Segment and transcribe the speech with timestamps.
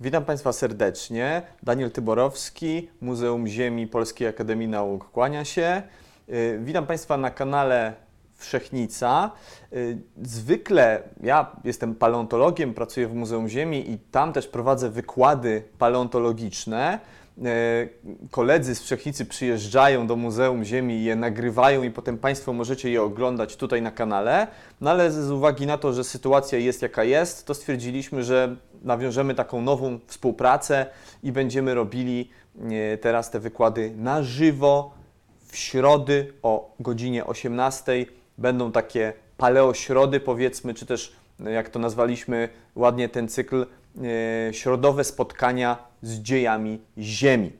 [0.00, 1.42] Witam Państwa serdecznie.
[1.62, 5.82] Daniel Tyborowski, Muzeum Ziemi Polskiej Akademii Nauk kłania się.
[6.28, 7.94] Y, Witam Państwa na kanale
[8.34, 9.30] Wszechnica.
[9.72, 16.98] Y, Zwykle ja jestem paleontologiem, pracuję w Muzeum Ziemi i tam też prowadzę wykłady paleontologiczne.
[17.38, 22.90] Y, Koledzy z Wszechnicy przyjeżdżają do Muzeum Ziemi i je nagrywają i potem Państwo możecie
[22.90, 24.46] je oglądać tutaj na kanale.
[24.80, 29.34] No ale z uwagi na to, że sytuacja jest jaka jest, to stwierdziliśmy, że nawiążemy
[29.34, 30.86] taką nową współpracę
[31.22, 32.30] i będziemy robili
[32.70, 34.94] e, teraz te wykłady na żywo
[35.46, 38.06] w środy o godzinie 18.
[38.38, 43.66] Będą takie paleośrody powiedzmy, czy też e, jak to nazwaliśmy ładnie ten cykl, e,
[44.52, 47.52] środowe spotkania z dziejami Ziemi.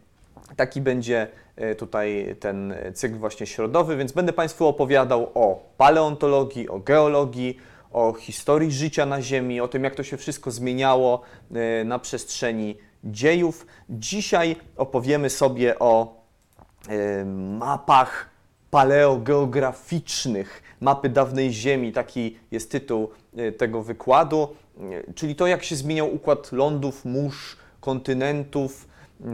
[0.56, 6.78] Taki będzie e, tutaj ten cykl właśnie środowy, więc będę Państwu opowiadał o paleontologii, o
[6.78, 7.58] geologii,
[7.92, 11.22] o historii życia na Ziemi, o tym, jak to się wszystko zmieniało
[11.54, 13.66] e, na przestrzeni dziejów.
[13.90, 16.22] Dzisiaj opowiemy sobie o
[16.88, 17.24] e,
[17.58, 18.30] mapach
[18.70, 24.46] paleogeograficznych, mapy dawnej Ziemi, taki jest tytuł e, tego wykładu, e,
[25.14, 28.88] czyli to, jak się zmieniał układ lądów, mórz, kontynentów,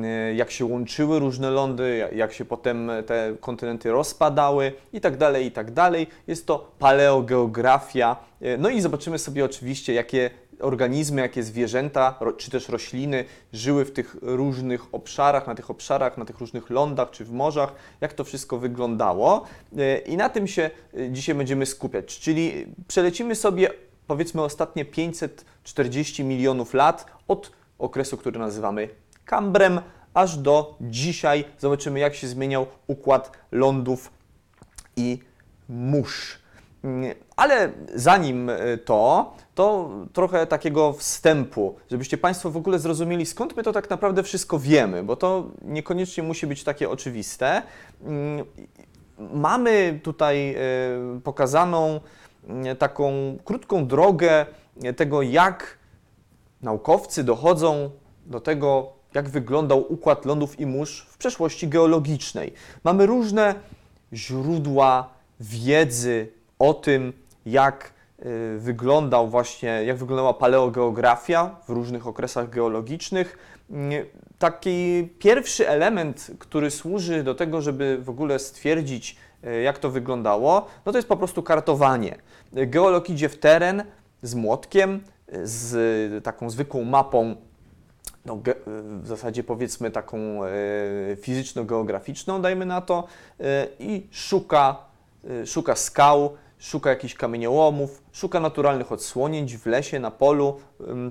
[0.05, 5.17] e, jak się łączyły różne lądy, ja- jak się potem te kontynenty rozpadały i tak
[5.17, 6.07] dalej, i tak dalej.
[6.27, 8.17] Jest to paleogeografia.
[8.43, 13.93] E, No i zobaczymy sobie oczywiście, jakie organizmy, jakie zwierzęta, czy też rośliny żyły w
[13.93, 18.25] tych różnych obszarach, na tych obszarach, na tych różnych lądach czy w morzach, jak to
[18.25, 19.45] wszystko wyglądało.
[19.79, 23.71] E, I na tym się e, dzisiaj będziemy skupiać, czyli przelecimy sobie
[24.09, 28.89] powiedzmy ostatnie 540 milionów lat od okresu, który nazywamy
[29.25, 29.81] Kambrem,
[30.15, 31.45] aż do dzisiaj.
[31.59, 34.11] Zobaczymy, jak się zmieniał układ lądów
[34.97, 35.19] i
[35.69, 36.39] mórz.
[37.37, 43.63] Ale zanim y, to, to trochę takiego wstępu, żebyście Państwo w ogóle zrozumieli, skąd my
[43.63, 47.63] to tak naprawdę wszystko wiemy, bo to niekoniecznie musi być takie oczywiste.
[48.05, 48.45] Mm,
[49.33, 50.55] Mamy tutaj
[51.17, 52.01] y, pokazaną
[52.79, 54.47] taką krótką drogę
[54.85, 55.79] y, tego, jak
[56.63, 57.91] naukowcy dochodzą
[58.27, 62.53] do tego, jak wyglądał układ lądów i mórz w przeszłości geologicznej.
[62.85, 63.55] Mamy różne
[64.13, 65.09] źródła
[65.41, 66.29] wiedzy
[66.59, 67.13] o tym,
[67.47, 67.93] jak
[68.27, 73.39] y, wyglądał właśnie, jak wyglądała paleogeografia w różnych okresach geologicznych.
[73.71, 74.07] Y,
[74.39, 79.17] Taki pierwszy element, który służy do tego, żeby w ogóle stwierdzić,
[79.65, 82.17] jak to wyglądało, no to jest po prostu kartowanie.
[82.53, 83.85] Geolog idzie w teren
[84.23, 85.01] z młotkiem,
[85.35, 87.37] y, z taką zwykłą mapą
[88.29, 88.39] no,
[89.03, 90.51] w zasadzie powiedzmy taką e,
[91.17, 93.05] fizyczno-geograficzną, dajmy na to,
[93.41, 94.77] e, i szuka,
[95.43, 100.61] e, szuka skał, szuka jakichś kamieniołomów, szuka naturalnych odsłonięć w lesie, na polu,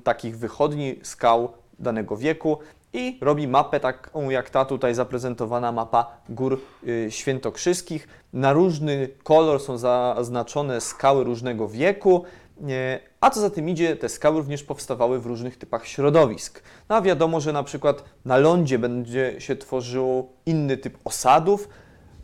[0.03, 1.49] takich wychodni skał
[1.79, 2.57] danego wieku
[2.97, 8.07] i robi mapę taką jak ta tutaj zaprezentowana mapa gór y, świętokrzyskich.
[8.33, 12.23] Na różny kolor są zaznaczone skały różnego wieku,
[12.61, 16.63] nie, a co za tym idzie, te skały również powstawały w różnych typach środowisk.
[16.89, 21.69] No a wiadomo, że na przykład na lądzie będzie się tworzył inny typ osadów,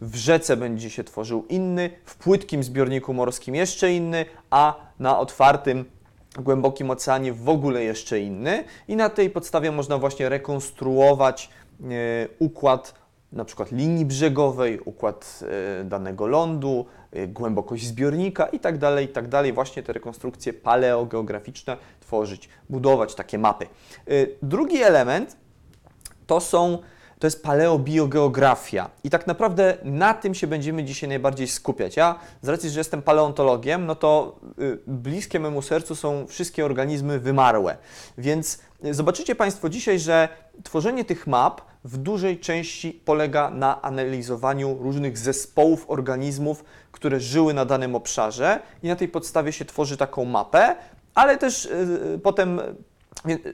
[0.01, 5.85] w rzece będzie się tworzył inny, w płytkim zbiorniku morskim jeszcze inny, a na otwartym,
[6.39, 8.63] głębokim oceanie w ogóle jeszcze inny.
[8.87, 11.49] I na tej podstawie można właśnie rekonstruować
[11.81, 11.85] e,
[12.39, 15.39] układ na przykład linii brzegowej, układ
[15.81, 19.53] e, danego lądu, e, głębokość zbiornika i tak dalej, i tak.
[19.53, 23.67] Właśnie te rekonstrukcje paleogeograficzne tworzyć, budować takie mapy.
[24.41, 25.37] Drugi element
[26.27, 26.77] to są,
[27.23, 28.89] to jest paleobiogeografia.
[29.03, 31.97] I tak naprawdę na tym się będziemy dzisiaj najbardziej skupiać.
[31.97, 37.19] Ja z racji, że jestem paleontologiem, no to y, bliskie memu sercu są wszystkie organizmy
[37.19, 37.77] wymarłe.
[38.17, 40.29] Więc y, zobaczycie Państwo dzisiaj, że
[40.63, 47.65] tworzenie tych map w dużej części polega na analizowaniu różnych zespołów organizmów, które żyły na
[47.65, 50.75] danym obszarze i na tej podstawie się tworzy taką mapę,
[51.15, 52.61] ale też y, potem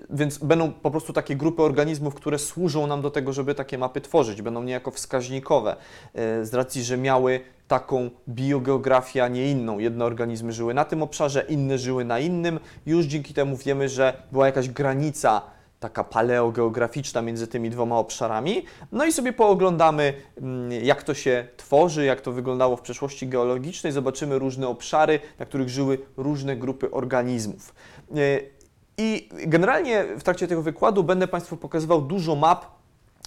[0.10, 4.02] Więc będą po prostu takie grupy organizmów, które służą nam do tego, żeby takie mapy
[4.02, 4.42] tworzyć.
[4.42, 5.76] Będą niejako wskaźnikowe,
[6.14, 9.80] e, z racji, że miały taką biogeografię, a nie inną.
[9.80, 12.60] Jedne organizmy żyły na tym obszarze, inne żyły na innym.
[12.86, 15.42] Już dzięki temu wiemy, że była jakaś granica
[15.80, 18.66] taka paleogeograficzna między tymi dwoma obszarami.
[18.92, 23.94] No i sobie pooglądamy, mm, jak to się tworzy, jak to wyglądało w przeszłości geologicznej.
[23.94, 27.74] Zobaczymy różne obszary, na których żyły różne grupy organizmów.
[29.02, 32.66] I generalnie w trakcie tego wykładu będę Państwu pokazywał dużo map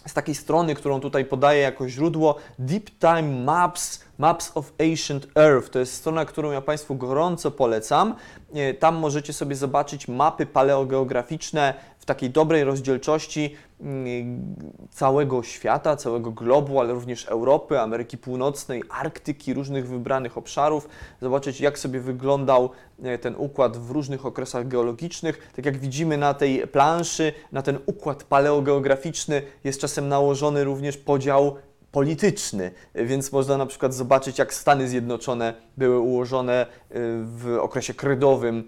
[0.07, 5.71] z takiej strony, którą tutaj podaję jako źródło, Deep Time Maps Maps of Ancient Earth.
[5.71, 8.15] To jest strona, którą ja Państwu gorąco polecam.
[8.55, 14.57] E, Tam możecie sobie zobaczyć mapy paleogeograficzne w takiej dobrej rozdzielczości mm,
[14.91, 20.89] całego świata, całego globu, ale również Europy, Ameryki Północnej, Arktyki, różnych wybranych obszarów.
[21.21, 22.71] Zobaczyć, jak sobie wyglądał
[23.03, 25.53] e, ten układ w różnych okresach geologicznych.
[25.57, 31.57] Tak jak widzimy na tej planszy, na ten układ paleogeograficzny jest czasem nałożony również podział
[31.93, 36.95] polityczny, więc można na przykład zobaczyć, jak Stany Zjednoczone były ułożone y,
[37.25, 38.65] w okresie krydowym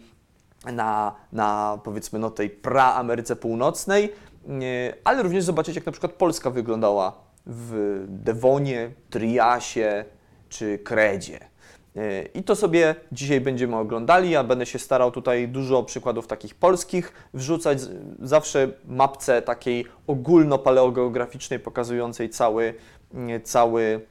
[0.72, 6.50] na, na powiedzmy no, tej pra-Ameryce Północnej, y, ale również zobaczyć, jak na przykład Polska
[6.50, 7.12] wyglądała
[7.46, 10.04] w Dewonie, Triasie
[10.48, 11.40] czy Kredzie.
[11.96, 14.30] Y, I to sobie dzisiaj będziemy oglądali.
[14.30, 17.78] Ja będę się starał tutaj dużo przykładów takich polskich wrzucać.
[18.22, 22.74] Zawsze mapce takiej ogólnopaleogeograficznej pokazującej cały,
[23.36, 24.06] y, cały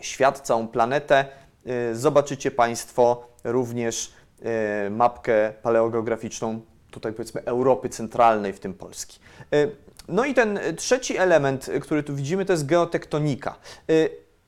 [0.00, 1.24] świat, całą planetę.
[1.92, 4.12] Zobaczycie Państwo również
[4.90, 6.60] mapkę paleogeograficzną,
[6.90, 9.18] tutaj powiedzmy Europy Centralnej, w tym Polski.
[9.52, 9.68] E,
[10.08, 13.54] No i ten e, trzeci element, e, który tu widzimy, to jest geotektonika.
[13.90, 13.92] E,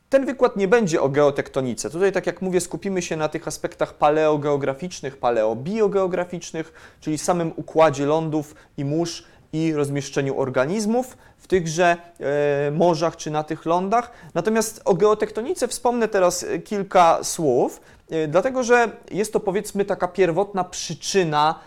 [0.09, 1.91] Ten wykład nie będzie o geotektonice.
[1.91, 8.55] Tutaj, tak jak mówię, skupimy się na tych aspektach paleogeograficznych, paleobiogeograficznych, czyli samym układzie lądów
[8.77, 9.25] i mórz
[9.55, 14.11] i rozmieszczeniu organizmów w tychże e, morzach czy na tych lądach.
[14.35, 17.81] Natomiast o geotektonice wspomnę teraz e, kilka słów,
[18.11, 21.59] e, dlatego że jest to powiedzmy taka pierwotna przyczyna,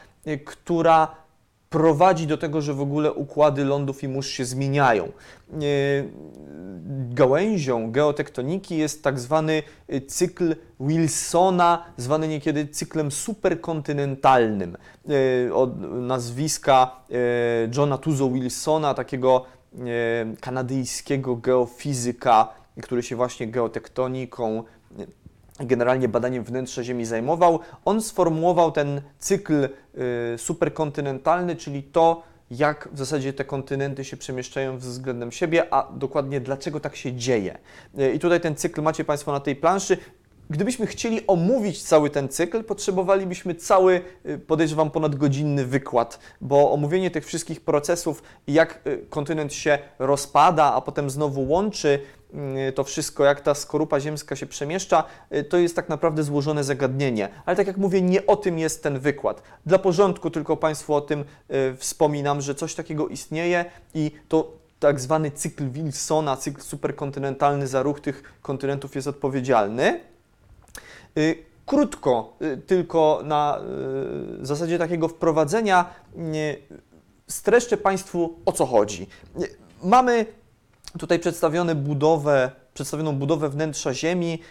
[0.46, 1.16] która
[1.70, 5.06] prowadzi do tego, że w ogóle układy lądów i mórz się zmieniają.
[5.06, 5.60] E,
[7.10, 14.78] Gałęzią geotektoniki jest tak zwany e, cykl Wilsona, zwany niekiedy cyklem superkontynentalnym.
[15.48, 17.02] E, Od nazwiska
[17.78, 19.46] Johna Tuzo Wilsona, takiego
[20.42, 22.48] kanadyjskiego geofizyka,
[22.84, 24.64] który się właśnie geotektoniką
[25.60, 32.98] generalnie badaniem wnętrza Ziemi zajmował, on sformułował ten cykl y, superkontynentalny, czyli to, jak w
[32.98, 37.58] zasadzie te kontynenty się przemieszczają względem siebie, a dokładnie dlaczego tak się dzieje.
[38.00, 39.98] Y, I tutaj ten cykl macie Państwo na tej planszy.
[40.50, 47.26] Gdybyśmy chcieli omówić cały ten cykl, potrzebowalibyśmy cały, y, podejrzewam, ponadgodzinny wykład, bo omówienie tych
[47.26, 52.00] wszystkich procesów jak y, kontynent się rozpada, a potem znowu łączy,
[52.70, 55.04] y, to wszystko, jak ta skorupa ziemska się przemieszcza,
[55.50, 57.30] to jest tak naprawdę złożone zagadnienie.
[57.46, 59.44] Ale tak jak mówię, nie o tym jest ten wykład.
[59.66, 61.26] Dla porządku tylko Państwu o tym
[61.78, 68.00] wspominam, że coś takiego istnieje i to tak zwany cykl Wilsona, cykl superkontynentalny za ruch
[68.00, 70.00] tych kontynentów jest odpowiedzialny.
[71.18, 73.60] Y, Krótko, y, tylko na
[74.42, 75.86] y, zasadzie takiego wprowadzenia,
[77.28, 79.08] streszczę Państwu o co chodzi.
[79.84, 80.26] Mamy
[81.00, 84.42] tutaj przedstawione budowę, przedstawioną budowę wnętrza Ziemi.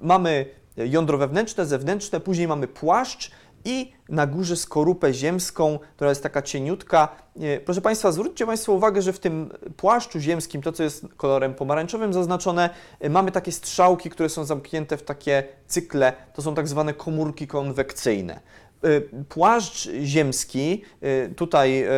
[0.00, 0.46] Mamy
[0.76, 3.30] jądro wewnętrzne, zewnętrzne, później mamy płaszcz
[3.64, 7.08] i na górze skorupę ziemską, która jest taka cieniutka.
[7.42, 11.54] Y, Proszę Państwa, zwróćcie Państwo uwagę, że w tym płaszczu ziemskim, to co jest kolorem
[11.54, 12.70] pomarańczowym zaznaczone,
[13.04, 17.46] y, mamy takie strzałki, które są zamknięte w takie cykle, to są tak zwane komórki
[17.46, 18.40] konwekcyjne.
[18.84, 21.88] Y, Płaszcz ziemski, y, tutaj y,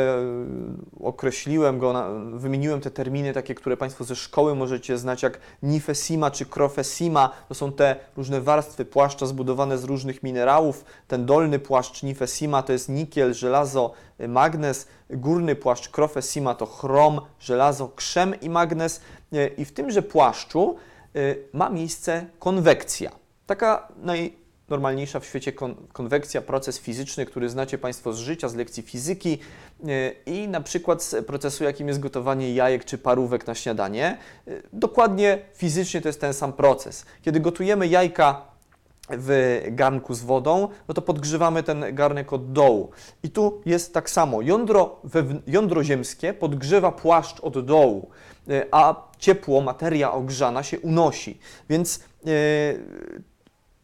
[1.00, 1.94] określiłem go,
[2.33, 7.31] wymieniłem te terminy takie, które Państwo ze szkoły możecie znać, jak nifesima czy krofesima.
[7.49, 10.84] To są te różne warstwy płaszcza zbudowane z różnych minerałów.
[11.08, 13.93] Ten dolny płaszcz nifesima to jest nikiel, żelazo,
[14.29, 14.89] magnez.
[15.10, 19.01] Górny płaszcz krofesima to chrom, żelazo, krzem i magnez.
[19.56, 20.77] I w tymże płaszczu
[21.53, 23.10] ma miejsce konwekcja.
[23.46, 23.89] Taka
[24.69, 29.39] najnormalniejsza w świecie kon konwekcja, proces fizyczny, który znacie Państwo z życia, z lekcji fizyki
[29.85, 34.19] yy, i na przykład z procesu, jakim jest gotowanie jajek czy parówek na śniadanie.
[34.46, 37.05] Yy, Dokładnie fizycznie to jest ten sam proces.
[37.23, 38.43] Kiedy gotujemy jajka
[39.11, 42.91] w garnku z wodą, no to podgrzewamy ten garnek od dołu.
[43.23, 44.43] I tu jest tak samo.
[44.43, 45.01] Jądro,
[45.46, 48.11] jądro ziemskie podgrzewa płaszcz od dołu,
[48.51, 51.39] y, a ciepło, materia ogrzana się unosi.
[51.69, 53.06] Więc y,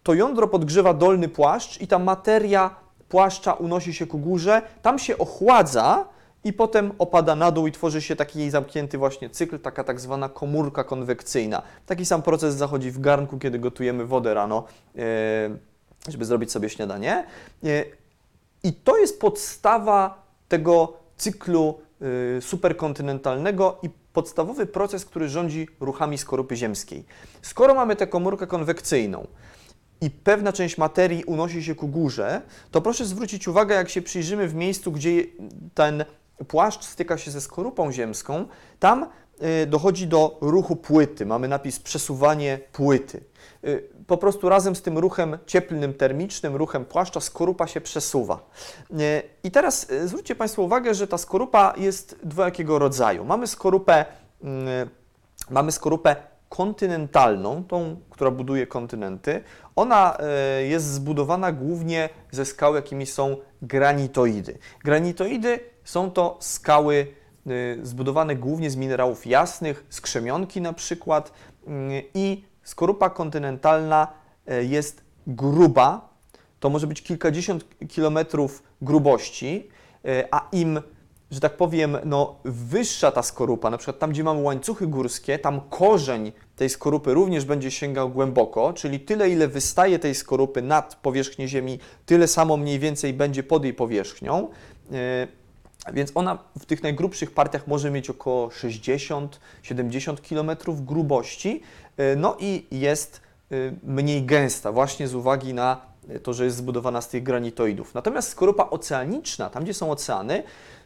[0.02, 2.76] to jądro podgrzewa dolny płaszcz i ta materia
[3.08, 6.04] płaszcza unosi się ku górze, tam się ochładza
[6.44, 10.28] i potem opada na dół i tworzy się taki zamknięty właśnie cykl, taka tak zwana
[10.28, 11.62] komórka konwekcyjna.
[11.86, 14.64] Taki sam proces zachodzi w garnku, kiedy gotujemy wodę rano,
[14.96, 15.00] e,
[16.08, 17.26] żeby zrobić sobie śniadanie.
[17.64, 17.84] E,
[18.62, 21.80] I to jest podstawa tego cyklu
[22.38, 27.04] y, superkontynentalnego i podstawowy proces, który rządzi ruchami skorupy ziemskiej.
[27.42, 29.26] Skoro mamy tę komórkę konwekcyjną
[30.02, 34.48] i pewna część materii unosi się ku górze, to proszę zwrócić uwagę, jak się przyjrzymy
[34.48, 35.24] w miejscu, gdzie
[35.74, 36.04] ten
[36.48, 38.46] płaszcz styka się ze skorupą ziemską,
[38.78, 39.06] tam
[39.62, 41.26] y, dochodzi do ruchu płyty.
[41.26, 43.20] Mamy napis przesuwanie płyty.
[43.64, 48.50] Y, Po prostu razem z tym ruchem cieplnym, termicznym, ruchem płaszcza skorupa się przesuwa.
[48.90, 53.24] Y, I teraz zwróćcie Państwo uwagę, że ta skorupa jest dwojakiego rodzaju.
[53.24, 54.04] Mamy skorupę,
[54.44, 54.46] y,
[55.50, 59.42] mamy skorupę kontynentalną, tą, która buduje kontynenty.
[59.76, 60.18] Ona
[60.60, 64.58] y, jest zbudowana głównie ze skał, jakimi są granitoidy.
[64.84, 67.06] Granitoidy są to skały
[67.46, 71.70] y, zbudowane głównie z minerałów jasnych, z krzemionki na przykład y,
[72.14, 74.08] i skorupa kontynentalna
[74.50, 76.08] y, jest gruba,
[76.60, 79.68] to może być kilkadziesiąt kilometrów grubości,
[80.30, 80.80] a im,
[81.32, 85.60] że tak powiem, no, wyższa ta skorupa, na przykład tam, gdzie mamy łańcuchy górskie, tam
[85.70, 91.48] korzeń tej skorupy również będzie sięgał głęboko, czyli tyle, ile wystaje tej skorupy nad powierzchnię
[91.48, 94.48] Ziemi, tyle samo mniej więcej będzie pod jej powierzchnią.
[94.92, 95.28] Y,
[95.92, 100.50] Więc ona w tych najgrubszych partiach może mieć około 60-70 km
[100.84, 101.62] grubości,
[102.00, 103.20] y, no i jest
[103.52, 107.94] y, mniej gęsta, właśnie z uwagi na to, że jest zbudowana z tych granitoidów.
[107.94, 110.42] Natomiast skorupa oceaniczna, tam gdzie są oceany,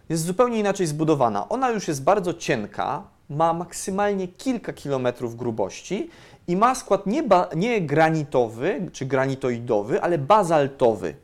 [0.08, 1.48] jest zupełnie inaczej zbudowana.
[1.48, 6.10] Ona już jest bardzo cienka, ma maksymalnie kilka kilometrów grubości
[6.48, 7.22] i ma skład nie,
[7.56, 11.14] nie granitowy czy granitoidowy, ale bazaltowy.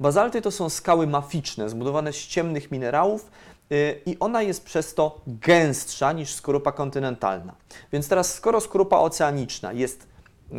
[0.00, 3.30] Bazalty to są skały maficzne, zbudowane z ciemnych minerałów
[3.70, 7.54] yy, i ona jest przez to gęstsza niż skorupa kontynentalna.
[7.92, 10.06] Więc teraz, skoro skorupa oceaniczna jest,
[10.52, 10.58] yy,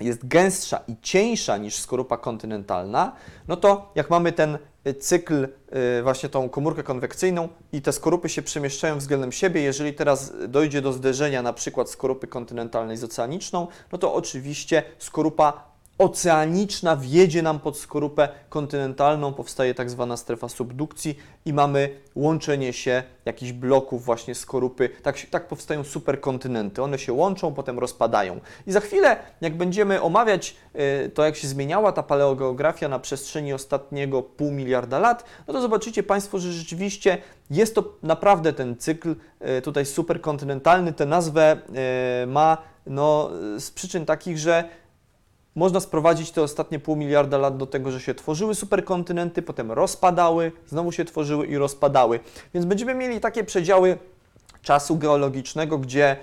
[0.00, 3.12] jest gęstsza i cieńsza niż skorupa kontynentalna,
[3.48, 4.58] no to jak mamy ten y,
[5.00, 5.48] cykl,
[5.98, 10.82] y, właśnie tą komórkę konwekcyjną i te skorupy się przemieszczają względem siebie, jeżeli teraz dojdzie
[10.82, 17.60] do zderzenia na przykład skorupy kontynentalnej z oceaniczną, no to oczywiście skorupa oceaniczna wjedzie nam
[17.60, 24.34] pod skorupę kontynentalną, powstaje tak zwana strefa subdukcji i mamy łączenie się jakichś bloków właśnie
[24.34, 24.88] skorupy.
[25.02, 26.82] Tak, tak powstają superkontynenty.
[26.82, 28.40] One się łączą, potem rozpadają.
[28.66, 30.56] I za chwilę, jak będziemy omawiać
[31.06, 35.60] y, to, jak się zmieniała ta paleogeografia na przestrzeni ostatniego pół miliarda lat, no to
[35.60, 37.18] zobaczycie Państwo, że rzeczywiście
[37.50, 39.16] jest to naprawdę ten cykl
[39.58, 40.92] y, tutaj superkontynentalny.
[40.92, 41.56] Tę nazwę
[42.22, 44.64] y, ma no, z przyczyn takich, że
[45.54, 50.52] można sprowadzić te ostatnie pół miliarda lat do tego, że się tworzyły superkontynenty, potem rozpadały,
[50.68, 52.20] znowu się tworzyły i rozpadały.
[52.54, 53.98] Więc będziemy mieli takie przedziały
[54.62, 56.16] czasu geologicznego, gdzie e,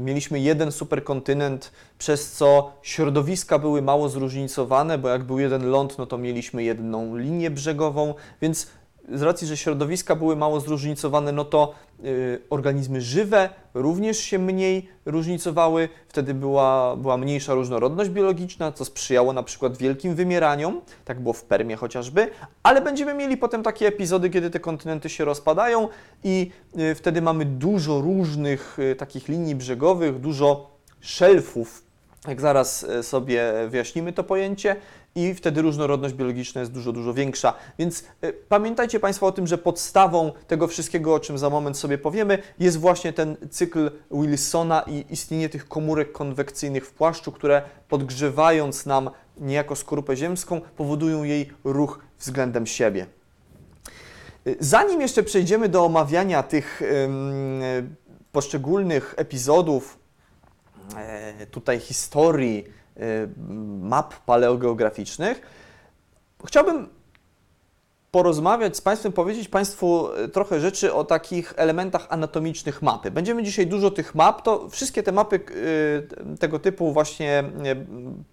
[0.00, 6.06] mieliśmy jeden superkontynent, przez co środowiska były mało zróżnicowane, bo jak był jeden ląd, no
[6.06, 8.66] to mieliśmy jedną linię brzegową, więc
[9.12, 14.88] z racji, że środowiska były mało zróżnicowane, no to y, organizmy żywe również się mniej
[15.04, 21.32] różnicowały, wtedy była, była mniejsza różnorodność biologiczna, co sprzyjało na przykład wielkim wymieraniom, tak było
[21.32, 22.30] w Permie chociażby,
[22.62, 25.88] ale będziemy mieli potem takie epizody, kiedy te kontynenty się rozpadają
[26.24, 30.70] i y, wtedy mamy dużo różnych y, takich linii brzegowych, dużo
[31.00, 31.86] szelfów,
[32.28, 34.76] jak zaraz sobie wyjaśnimy to pojęcie,
[35.16, 37.54] i wtedy różnorodność biologiczna jest dużo, dużo większa.
[37.78, 41.98] Więc e, pamiętajcie Państwo o tym, że podstawą tego wszystkiego, o czym za moment sobie
[41.98, 48.86] powiemy, jest właśnie ten cykl Wilsona i istnienie tych komórek konwekcyjnych w płaszczu, które podgrzewając
[48.86, 53.06] nam niejako skorupę ziemską, powodują jej ruch względem siebie.
[54.46, 57.96] E, Zanim jeszcze przejdziemy do omawiania tych em,
[58.32, 59.98] poszczególnych epizodów,
[60.96, 62.75] e, tutaj historii
[63.80, 65.40] map paleogeograficznych,
[66.46, 66.88] chciałbym
[68.10, 73.10] porozmawiać z Państwem, powiedzieć Państwu e, trochę rzeczy o takich elementach anatomicznych mapy.
[73.10, 75.40] Będziemy dzisiaj dużo tych map, to wszystkie te mapy
[76.32, 77.44] e, tego typu właśnie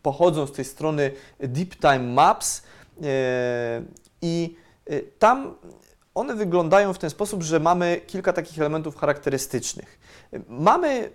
[0.01, 2.63] pochodzą z tej strony Deep Time Maps
[4.21, 4.55] i
[5.19, 5.55] tam
[6.15, 9.99] one wyglądają w ten sposób, że mamy kilka takich elementów charakterystycznych.
[10.49, 11.09] Mamy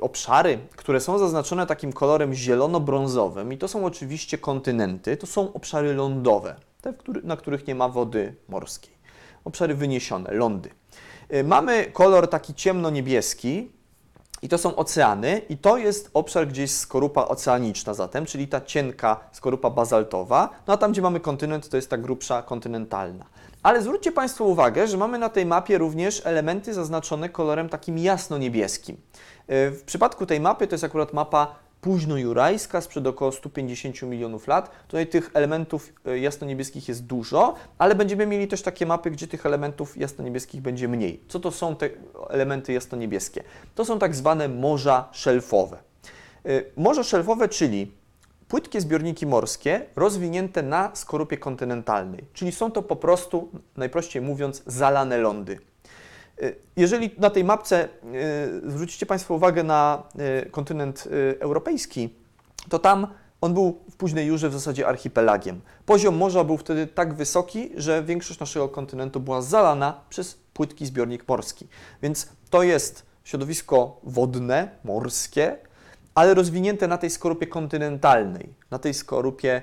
[0.00, 5.94] obszary, które są zaznaczone takim kolorem zielono-brązowym i to są oczywiście kontynenty, to są obszary
[5.94, 8.96] lądowe, te, na których nie ma wody morskiej.
[9.44, 10.70] Obszary wyniesione, lądy.
[11.34, 13.70] Y, Mamy kolor taki ciemno-niebieski
[14.42, 18.60] i to są oceany i to jest obszar, gdzie jest skorupa oceaniczna zatem, czyli ta
[18.60, 23.26] cienka skorupa bazaltowa, no a tam, gdzie mamy kontynent, to jest ta grubsza kontynentalna.
[23.62, 28.96] Ale zwróćcie Państwo uwagę, że mamy na tej mapie również elementy zaznaczone kolorem takim jasno-niebieskim.
[29.50, 34.70] Y, W przypadku tej mapy to jest akurat mapa późno-jurajska sprzed około 150 milionów lat.
[34.88, 39.46] Tutaj tych elementów y, jasno-niebieskich jest dużo, ale będziemy mieli też takie mapy, gdzie tych
[39.46, 41.20] elementów jasno-niebieskich będzie mniej.
[41.28, 41.90] Co to są te
[42.30, 43.42] elementy jasno-niebieskie?
[43.74, 45.78] To są tak zwane morza szelfowe.
[46.46, 47.92] Y, Morze szelfowe, czyli
[48.48, 55.18] płytkie zbiorniki morskie rozwinięte na skorupie kontynentalnej, czyli są to po prostu, najprościej mówiąc, zalane
[55.18, 55.58] lądy.
[56.76, 57.88] Jeżeli na tej mapce
[58.66, 60.02] zwrócicie Państwo uwagę na
[60.50, 61.08] kontynent
[61.40, 62.14] europejski,
[62.68, 63.06] to tam
[63.40, 65.60] on był w późnej Jurze w zasadzie archipelagiem.
[65.86, 71.28] Poziom morza był wtedy tak wysoki, że większość naszego kontynentu była zalana przez płytki zbiornik
[71.28, 71.66] morski.
[72.02, 75.56] Więc to jest środowisko wodne, morskie,
[76.14, 79.62] ale rozwinięte na tej skorupie kontynentalnej, na tej skorupie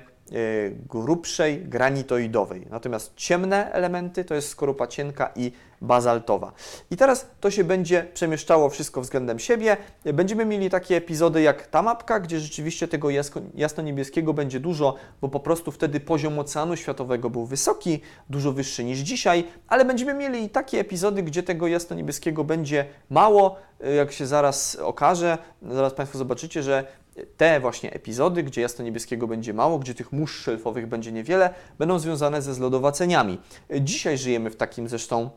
[0.88, 2.66] grubszej, granitoidowej.
[2.70, 6.52] Natomiast ciemne elementy to jest skorupa cienka i bazaltowa.
[6.90, 9.76] I teraz to się będzie przemieszczało wszystko względem siebie.
[10.14, 13.08] Będziemy mieli takie epizody jak ta mapka, gdzie rzeczywiście tego
[13.54, 18.00] jasno-niebieskiego będzie dużo, bo po prostu wtedy poziom oceanu światowego był wysoki,
[18.30, 23.56] dużo wyższy niż dzisiaj, ale będziemy mieli i takie epizody, gdzie tego jasno-niebieskiego będzie mało,
[23.96, 26.84] jak się zaraz okaże, zaraz Państwo zobaczycie, że
[27.36, 32.42] te właśnie epizody, gdzie jasno-niebieskiego będzie mało, gdzie tych mórz szelfowych będzie niewiele, będą związane
[32.42, 33.38] ze zlodowaceniami.
[33.80, 35.30] Dzisiaj żyjemy w takim zresztą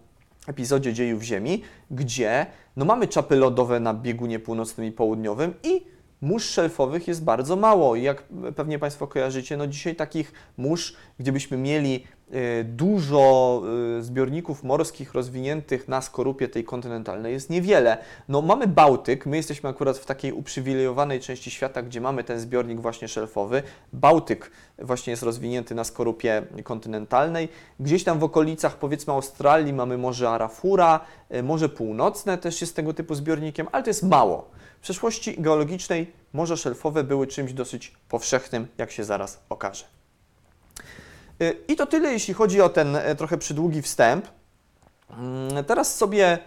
[0.48, 6.44] epizodzie dziejów Ziemi, gdzie no, mamy czapy lodowe na biegunie północnym i południowym i mórz
[6.44, 7.96] szelfowych jest bardzo mało.
[7.96, 8.24] I jak
[8.56, 13.62] pewnie Państwo kojarzycie, no dzisiaj takich mórz, gdybyśmy mieli y, dużo
[14.00, 17.98] y, zbiorników morskich rozwiniętych na skorupie tej kontynentalnej jest niewiele.
[18.30, 22.80] No mamy Bałtyk, my jesteśmy akurat w takiej uprzywilejowanej części świata, gdzie mamy ten zbiornik
[22.80, 23.64] właśnie szelfowy.
[23.94, 27.50] Bałtyk właśnie jest rozwinięty na skorupie kontynentalnej.
[27.80, 31.00] Gdzieś tam w okolicach powiedzmy Australii mamy Morze Arafura,
[31.36, 34.58] y, Morze Północne też jest tego typu zbiornikiem, ale to jest mało.
[34.78, 39.86] W przeszłości geologicznej morza szelfowe były czymś dosyć powszechnym, jak się zaraz okaże.
[41.42, 44.28] Y, I to tyle, jeśli chodzi o ten e, trochę przydługi wstęp.
[45.10, 46.40] Mm, teraz sobie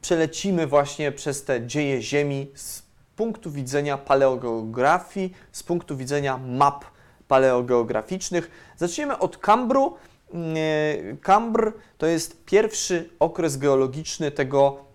[0.00, 2.82] przelecimy właśnie przez te dzieje Ziemi z
[3.16, 6.84] punktu widzenia paleogeografii, z punktu widzenia map
[7.28, 8.50] paleogeograficznych.
[8.76, 9.96] Zaczniemy od Kambru.
[10.32, 14.87] Mm, e, Kambr to jest pierwszy okres geologiczny tego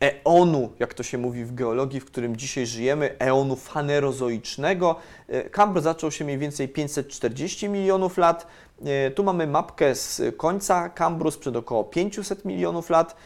[0.00, 4.96] eonu, jak to się mówi w geologii, w którym dzisiaj żyjemy, eonu fanerozoicznego.
[5.28, 8.46] E, Kambr zaczął się mniej więcej 540 milionów lat.
[8.84, 13.16] E, tu mamy mapkę z końca Kambru sprzed około 500 milionów lat.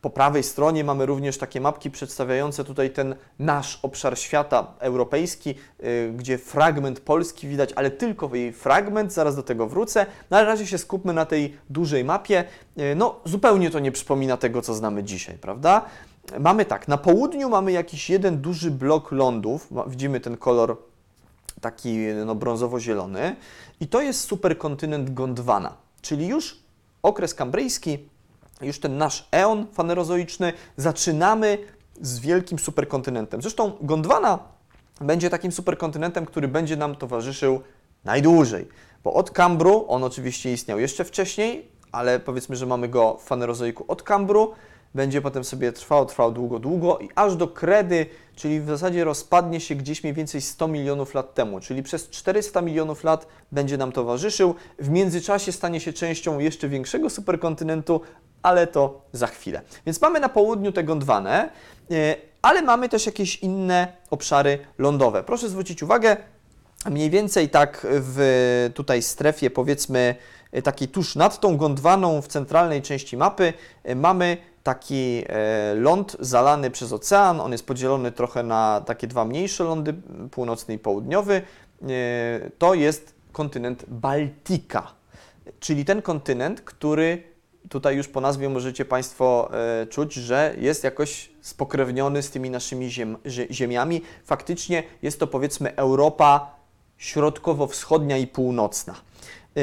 [0.00, 6.12] Po prawej stronie mamy również takie mapki przedstawiające tutaj ten nasz obszar świata europejski, yy,
[6.16, 10.06] gdzie fragment Polski widać, ale tylko jej fragment, zaraz do tego wrócę.
[10.30, 12.44] Na razie się skupmy na tej dużej mapie.
[12.76, 15.84] Yy, no, zupełnie to nie przypomina tego, co znamy dzisiaj, prawda?
[16.40, 20.76] Mamy tak, na południu mamy jakiś jeden duży blok lądów, widzimy ten kolor
[21.60, 23.36] taki no, brązowo-zielony
[23.80, 26.58] i to jest superkontynent Gondwana, czyli już
[27.02, 27.98] okres kambryjski,
[28.60, 31.58] już ten nasz eon fanerozoiczny, zaczynamy
[32.00, 33.42] z wielkim superkontynentem.
[33.42, 34.38] Zresztą Gondwana
[35.00, 37.60] będzie takim superkontynentem, który będzie nam towarzyszył
[38.04, 38.68] najdłużej,
[39.04, 43.84] bo od Kambru, on oczywiście istniał jeszcze wcześniej, ale powiedzmy, że mamy go w fanerozoiku
[43.88, 44.52] od Kambru,
[44.94, 49.60] będzie potem sobie trwał, trwał długo, długo i aż do kredy, czyli w zasadzie rozpadnie
[49.60, 53.92] się gdzieś mniej więcej 100 milionów lat temu, czyli przez 400 milionów lat będzie nam
[53.92, 54.54] towarzyszył.
[54.78, 58.00] W międzyczasie stanie się częścią jeszcze większego superkontynentu,
[58.42, 59.62] ale to za chwilę.
[59.86, 61.50] Więc mamy na południu te Gondwanę,
[61.90, 65.22] e, ale mamy też jakieś inne obszary lądowe.
[65.22, 66.16] Proszę zwrócić uwagę,
[66.90, 70.14] mniej więcej tak w tutaj strefie powiedzmy
[70.52, 73.52] e, takiej tuż nad tą Gondwaną w centralnej części mapy
[73.84, 75.24] e, mamy taki
[75.74, 77.40] ląd zalany przez ocean.
[77.40, 79.94] On jest podzielony trochę na takie dwa mniejsze lądy,
[80.30, 81.42] północny i południowy.
[82.58, 84.92] To jest kontynent Baltika,
[85.60, 87.22] czyli ten kontynent, który
[87.68, 92.90] tutaj już po nazwie możecie Państwo e, czuć, że jest jakoś spokrewniony z tymi naszymi
[92.90, 93.16] ziem,
[93.50, 94.02] ziemiami.
[94.24, 96.54] Faktycznie jest to powiedzmy Europa
[96.98, 98.94] środkowo-wschodnia i północna.
[99.56, 99.60] E,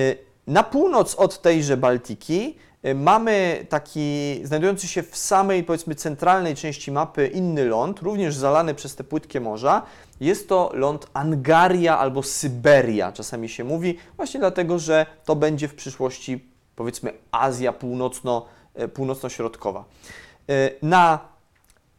[0.47, 6.91] na północ od tejże Baltiki e, mamy taki znajdujący się w samej powiedzmy centralnej części
[6.91, 9.81] mapy inny ląd, również zalany przez te płytkie morza.
[10.19, 15.75] Jest to ląd Angaria albo Syberia, czasami się mówi, właśnie dlatego, że to będzie w
[15.75, 19.85] przyszłości powiedzmy Azja północno, e, północno-środkowa.
[20.49, 21.19] E, na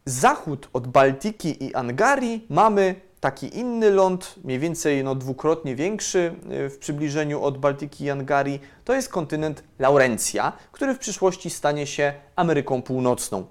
[0.05, 6.69] zachód od Baltiki i Angarii mamy taki inny ląd, mniej więcej no, dwukrotnie większy e,
[6.69, 8.61] w przybliżeniu od Baltiki i Angarii.
[8.85, 13.45] To jest kontynent Laurencja, który w przyszłości stanie się Ameryką Północną.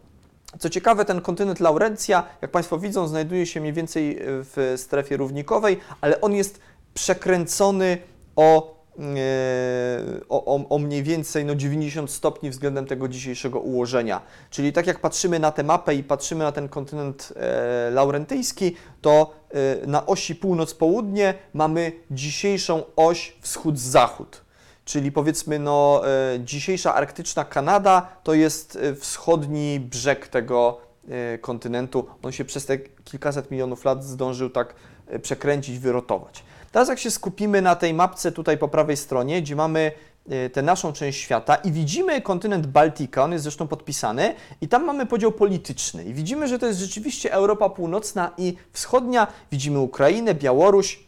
[0.58, 5.80] Co ciekawe, ten kontynent Laurencja, jak Państwo widzą, znajduje się mniej więcej w strefie równikowej,
[6.00, 6.60] ale on jest
[6.94, 7.98] przekręcony
[8.36, 14.22] o E, o, o, mniej więcej no 90 stopni względem tego dzisiejszego ułożenia.
[14.50, 19.35] Czyli tak jak patrzymy na tę mapę i patrzymy na ten kontynent e, laurentyjski, to
[19.50, 24.44] e, na osi północ-południe mamy dzisiejszą oś wschód-zachód.
[24.85, 26.02] czyli powiedzmy no,
[26.35, 32.06] e, dzisiejsza arktyczna Kanada to jest e, wschodni brzeg tego e, kontynentu.
[32.22, 34.74] On się przez te kilkaset milionów lat zdążył tak
[35.06, 36.44] e, przekręcić, wyrotować.
[36.76, 39.92] Teraz jak się skupimy na tej mapce tutaj po prawej stronie, gdzie mamy
[40.28, 44.84] e, tę naszą część świata i widzimy kontynent Baltika, on jest zresztą podpisany i tam
[44.84, 50.34] mamy podział polityczny i widzimy, że to jest rzeczywiście Europa Północna i Wschodnia, widzimy Ukrainę,
[50.34, 51.00] Białoruś,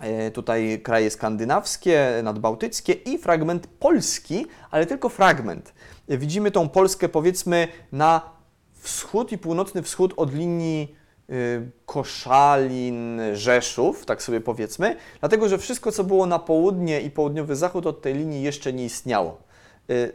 [0.00, 5.74] e, tutaj kraje skandynawskie, nadbałtyckie i fragment Polski, ale tylko fragment.
[6.08, 8.20] E, Widzimy tą Polskę powiedzmy na
[8.80, 11.05] wschód i północny wschód od linii
[11.86, 17.86] Koszalin, Rzeszów, tak sobie powiedzmy, dlatego że wszystko, co było na południe i południowy zachód
[17.86, 19.38] od tej linii jeszcze nie istniało.
[19.90, 20.12] Y,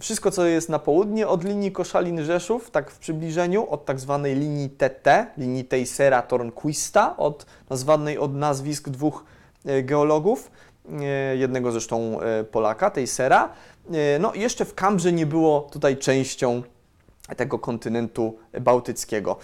[0.00, 4.70] Wszystko, co jest na południe od linii Koszalin-Rzeszów, tak w przybliżeniu, od tak zwanej linii
[4.70, 9.24] TT, linii Tejsera Tornquista, od nazwanej od nazwisk dwóch
[9.66, 10.50] y, geologów,
[11.32, 13.52] y, jednego zresztą y, Polaka, Tejsera.
[14.16, 16.62] Y, No, jeszcze w Kambrze nie było tutaj częścią
[17.36, 19.36] tego kontynentu bałtyckiego.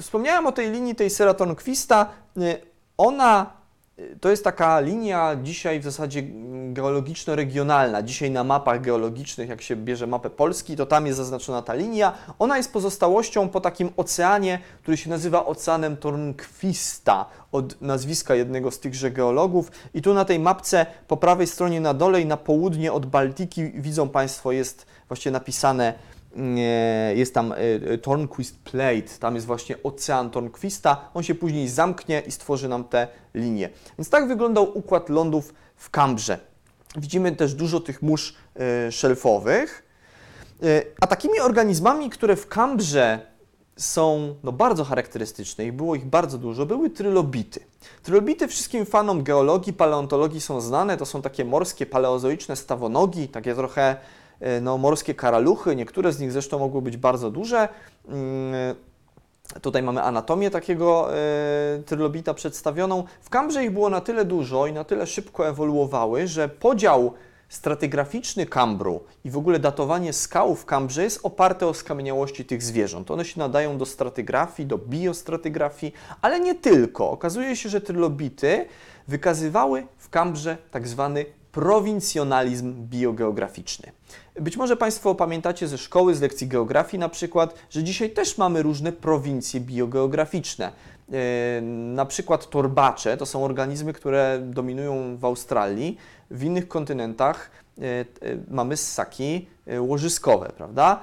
[0.00, 2.08] Wspomniałem o tej linii tej Seratonquista.
[2.36, 2.60] Y,
[2.96, 3.50] Ona
[3.98, 8.02] y, to jest taka linia dzisiaj w zasadzie mm, geologiczno-regionalna.
[8.02, 12.12] Dzisiaj na mapach geologicznych, jak się bierze mapę Polski, to tam jest zaznaczona ta linia.
[12.38, 18.80] Ona jest pozostałością po takim oceanie, który się nazywa Oceanem Tornquista, od nazwiska jednego z
[18.80, 19.70] tychże geologów.
[19.94, 23.70] I tu na tej mapce po prawej stronie na dole i na południe od Baltiki
[23.74, 25.94] widzą Państwo jest właśnie napisane
[27.14, 27.56] jest tam y,
[27.92, 32.84] y, Tornquist Plate, tam jest właśnie ocean Tornquista, on się później zamknie i stworzy nam
[32.84, 33.70] te linie.
[33.98, 36.38] Więc tak wyglądał układ lądów w Kambrze.
[36.96, 38.34] Widzimy też dużo tych mórz
[38.88, 39.84] y, szelfowych,
[41.00, 43.20] a takimi organizmami, które w Kambrze
[43.76, 47.60] są no, bardzo charakterystyczne i było ich bardzo dużo, były trylobity.
[48.02, 53.82] Trylobity wszystkim fanom geologii, paleontologii są znane, to są takie morskie, paleozoiczne stawonogi, takie trochę
[53.82, 53.96] e,
[54.60, 57.68] no, morskie karaluchy, niektóre z nich zresztą mogły być bardzo duże.
[58.08, 58.74] Mm,
[59.62, 63.04] Tutaj mamy anatomię takiego e, trylobita przedstawioną.
[63.20, 67.12] W Kambrze ich było na tyle dużo i na tyle szybko ewoluowały, że podział
[67.48, 73.10] stratygraficzny Kambru i w ogóle datowanie skał w Kambrze jest oparte o skamieniałości tych zwierząt.
[73.10, 77.10] One się nadają do stratygrafii, do biostratygrafii, ale nie tylko.
[77.10, 78.66] Okazuje się, że trylobity
[79.08, 83.92] wykazywały w Kambrze tak zwany prowincjonalizm biogeograficzny.
[84.40, 88.62] Być może Państwo pamiętacie ze szkoły, z lekcji geografii na przykład, że dzisiaj też mamy
[88.62, 90.72] różne prowincje biogeograficzne.
[91.12, 91.60] E,
[91.94, 95.96] Na przykład torbacze to są organizmy, które dominują w Australii,
[96.30, 98.04] w innych kontynentach e, e,
[98.50, 99.46] mamy ssaki
[99.80, 101.00] łożyskowe, prawda?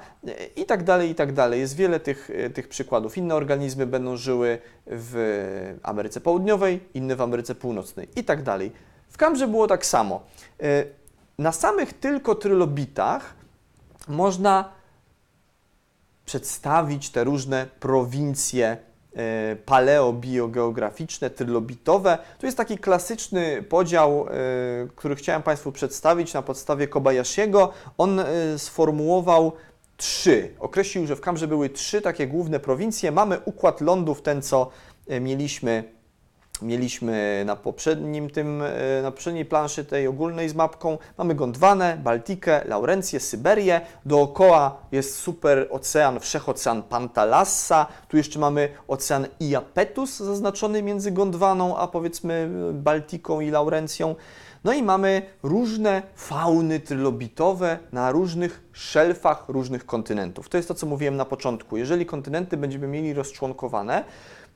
[0.56, 1.60] I tak dalej, i tak dalej.
[1.60, 3.16] Jest wiele tych, tych przykładów.
[3.18, 8.72] Inne organizmy będą żyły w Ameryce Południowej, inne w Ameryce Północnej i tak dalej.
[9.12, 10.22] W Kambrze było tak samo.
[10.62, 10.84] E,
[11.38, 13.34] Na samych tylko trylobitach
[14.08, 14.72] można
[16.24, 18.76] przedstawić te różne prowincje
[19.16, 22.18] e, paleobiogeograficzne, trylobitowe.
[22.38, 24.32] To jest taki klasyczny podział, e,
[24.96, 27.72] który chciałem Państwu przedstawić na podstawie Kobayashiego.
[27.98, 28.20] On
[28.56, 29.52] sformułował
[29.96, 33.12] trzy, określił, że w Kambrze były trzy takie główne prowincje.
[33.12, 34.70] Mamy układ lądów, ten co
[35.20, 35.84] mieliśmy
[36.62, 40.98] mieliśmy na poprzednim tym, e, na poprzedniej planszy tej ogólnej z mapką.
[41.18, 43.80] Mamy Gondwanę, Baltikę, Laurencję, Syberię.
[44.06, 47.86] Dookoła jest super ocean, wszechocean Pantalassa.
[48.08, 54.14] Tu jeszcze mamy ocean Iapetus zaznaczony między Gondwaną a powiedzmy Baltiką i Laurencją.
[54.64, 60.48] No i mamy różne fauny trylobitowe na różnych szelfach różnych kontynentów.
[60.48, 61.76] To jest to, co mówiłem na początku.
[61.76, 64.04] Jeżeli kontynenty będziemy mieli rozczłonkowane,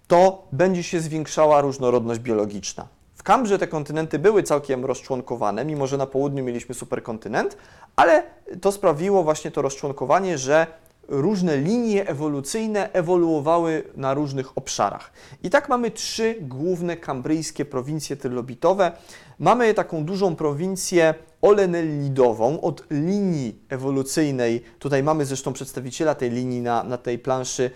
[0.08, 2.88] to będzie się zwiększała różnorodność biologiczna.
[3.14, 7.56] W Kambrze te kontynenty były całkiem rozczłonkowane, mimo że na południu mieliśmy superkontynent,
[7.96, 8.22] ale
[8.60, 10.66] to sprawiło właśnie to rozczłonkowanie, że
[11.08, 15.12] różne linie ewolucyjne ewoluowały na różnych obszarach.
[15.42, 18.92] I tak mamy trzy główne kambryjskie prowincje trylobitowe.
[19.38, 24.62] Mamy taką dużą prowincję olenellidową od linii ewolucyjnej.
[24.78, 27.70] Tutaj mamy zresztą przedstawiciela tej linii na, na tej planszy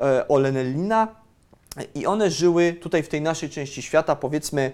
[0.00, 1.25] e, Olenellina.
[1.94, 4.72] I one żyły tutaj w tej naszej części świata, powiedzmy e,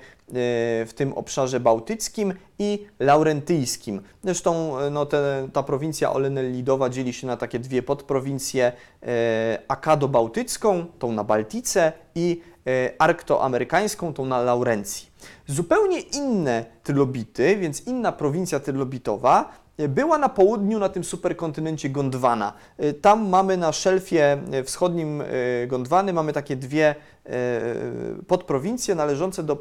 [0.87, 4.03] w tym obszarze bałtyckim i laurentyjskim.
[4.25, 10.85] Zresztą e, no, te, ta prowincja Olenellidowa dzieli się na takie dwie podprowincje, e, akado-bałtycką,
[10.99, 12.41] tą na Baltice i
[12.99, 15.11] arktoamerykańską, tą na Laurencji.
[15.47, 22.53] Zupełnie inne trylobity, więc inna prowincja trylobitowa była na południu, na tym superkontynencie Gondwana.
[22.79, 25.25] E, Tam mamy na szelfie e, wschodnim e,
[25.67, 26.95] Gondwany, mamy takie dwie
[27.27, 27.33] e,
[28.27, 29.59] podprowincje należące do e,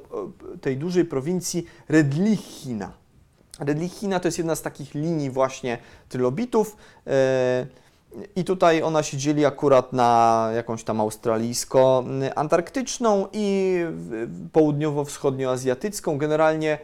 [0.58, 2.92] tej dużej prowincji Redlichina.
[3.60, 5.78] Redlichina to jest jedna z takich linii właśnie
[6.10, 6.76] trylobitów.
[7.08, 7.66] e,
[8.36, 13.80] I tutaj ona się dzieli akurat na jakąś tam australijsko-antarktyczną i
[14.54, 16.18] południowo-wschodnioazjatycką.
[16.18, 16.78] Generalnie e,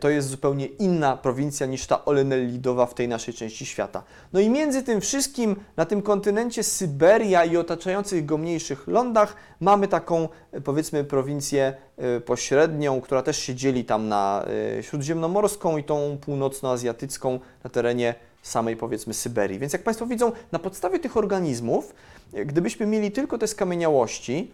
[0.00, 4.02] to jest zupełnie inna prowincja niż ta Olenellidowa w tej naszej części świata.
[4.32, 9.88] No i między tym wszystkim na tym kontynencie Syberia i otaczających go mniejszych lądach mamy
[9.88, 14.44] taką e, powiedzmy prowincję e, pośrednią, która też się dzieli tam na
[14.80, 19.58] śródziemnomorską i tą północnoazjatycką na terenie samej powiedzmy Syberii.
[19.58, 21.94] Więc jak Państwo widzą, na podstawie tych organizmów,
[22.32, 24.52] gdybyśmy mieli tylko te skamieniałości,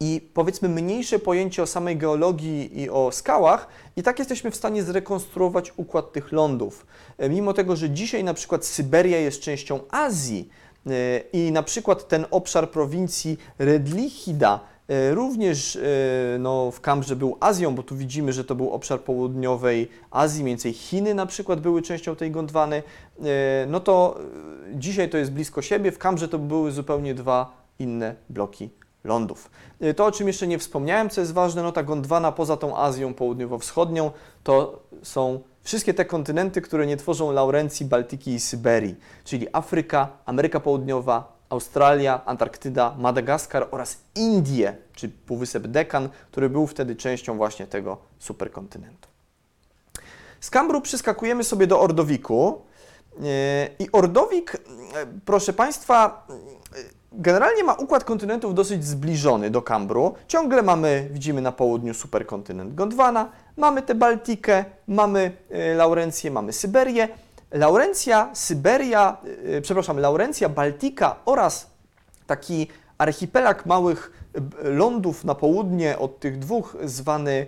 [0.00, 4.82] i powiedzmy mniejsze pojęcie o samej geologii i o skałach, i tak jesteśmy w stanie
[4.82, 6.86] zrekonstruować układ tych lądów.
[7.18, 10.48] E, Mimo tego, że dzisiaj na przykład Syberia jest częścią Azji
[10.86, 10.90] e,
[11.32, 15.78] i na przykład ten obszar prowincji Redlichida e, również
[16.38, 20.52] no, w Kambrze był Azją, bo tu widzimy, że to był obszar południowej Azji, mniej
[20.52, 22.82] więcej Chiny na przykład były częścią tej Gondwany,
[23.66, 24.18] no to
[24.74, 28.70] dzisiaj to jest blisko siebie, w Kambrze to były zupełnie dwa inne bloki
[29.04, 29.50] lądów.
[29.82, 32.76] Y, To, o czym jeszcze nie wspomniałem, co jest ważne, no ta Gondwana poza tą
[32.76, 34.10] Azją południowo-wschodnią,
[34.42, 40.60] to są wszystkie te kontynenty, które nie tworzą Laurencji, Bałtyki i Syberii, czyli Afryka, Ameryka
[40.60, 47.96] Południowa, Australia, Antarktyda, Madagaskar oraz Indie, czy Półwysep Dekan, który był wtedy częścią właśnie tego
[48.18, 49.08] superkontynentu.
[50.40, 52.62] Z Kambru przeskakujemy sobie do Ordowiku.
[53.18, 53.26] Yy,
[53.78, 54.60] I Ordowik, yy,
[55.24, 56.26] proszę Państwa,
[57.16, 60.14] generalnie ma układ kontynentów dosyć zbliżony do Kambru.
[60.28, 67.08] Ciągle mamy, widzimy na południu superkontynent Gondwana, mamy tę Baltikę, mamy yy, Laurencję, mamy Syberię.
[67.50, 71.70] Laurencja, Syberia, yy, przepraszam, Laurencja, Baltika oraz
[72.26, 77.46] taki archipelag małych y, lądów na południe od tych dwóch zwany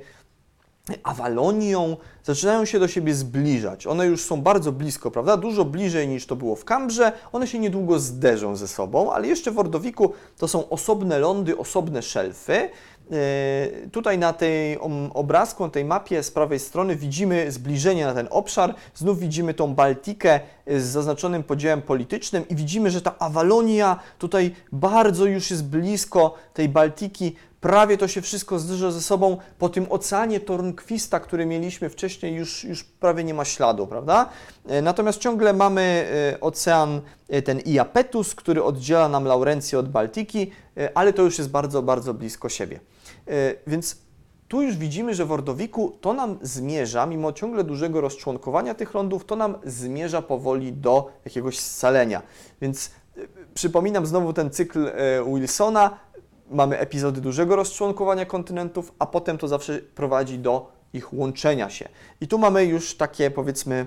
[1.03, 3.87] Awalonią, zaczynają się do siebie zbliżać.
[3.87, 5.37] One już są bardzo blisko, prawda?
[5.37, 7.12] Dużo bliżej niż to było w Kambrze.
[7.33, 12.03] One się niedługo zderzą ze sobą, ale jeszcze w Ordowiku to są osobne lądy, osobne
[12.03, 12.68] szelfy.
[13.11, 14.79] Yy, Tutaj na tej
[15.14, 18.75] obrazku, na tej mapie z prawej strony widzimy zbliżenie na ten obszar.
[18.94, 24.55] Znów widzimy tą Baltikę y, z zaznaczonym podziałem politycznym i widzimy, że ta Awalonia tutaj
[24.72, 27.37] bardzo już jest blisko tej Baltiki.
[27.66, 29.37] Prawie to się wszystko zderza ze sobą.
[29.59, 34.29] Po tym oceanie Tornquista, który mieliśmy wcześniej, już, już prawie nie ma śladu, prawda?
[34.66, 40.50] E, Natomiast ciągle mamy e, ocean, e, ten Iapetus, który oddziela nam Laurencję od Baltiki,
[40.94, 42.81] ale to już jest bardzo, bardzo blisko siebie.
[43.66, 43.96] Więc
[44.48, 49.24] tu już widzimy, że w Ordowiku to nam zmierza, mimo ciągle dużego rozczłonkowania tych lądów,
[49.24, 52.22] to nam zmierza powoli do jakiegoś scalenia.
[52.61, 52.90] Więc
[53.55, 54.92] przypominam znowu ten cykl
[55.26, 55.98] Wilsona.
[56.50, 61.88] Mamy epizody dużego rozczłonkowania kontynentów, a potem to zawsze prowadzi do ich łączenia się.
[62.20, 63.87] I tu mamy już takie, powiedzmy,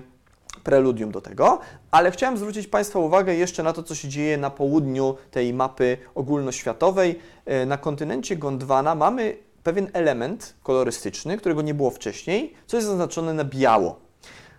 [0.64, 1.58] preludium do tego,
[1.90, 5.98] ale chciałem zwrócić Państwa uwagę jeszcze na to, co się dzieje na południu tej mapy
[6.14, 7.18] ogólnoświatowej.
[7.46, 13.34] E, Na kontynencie Gondwana mamy pewien element kolorystyczny, którego nie było wcześniej, co jest zaznaczone
[13.34, 14.00] na biało.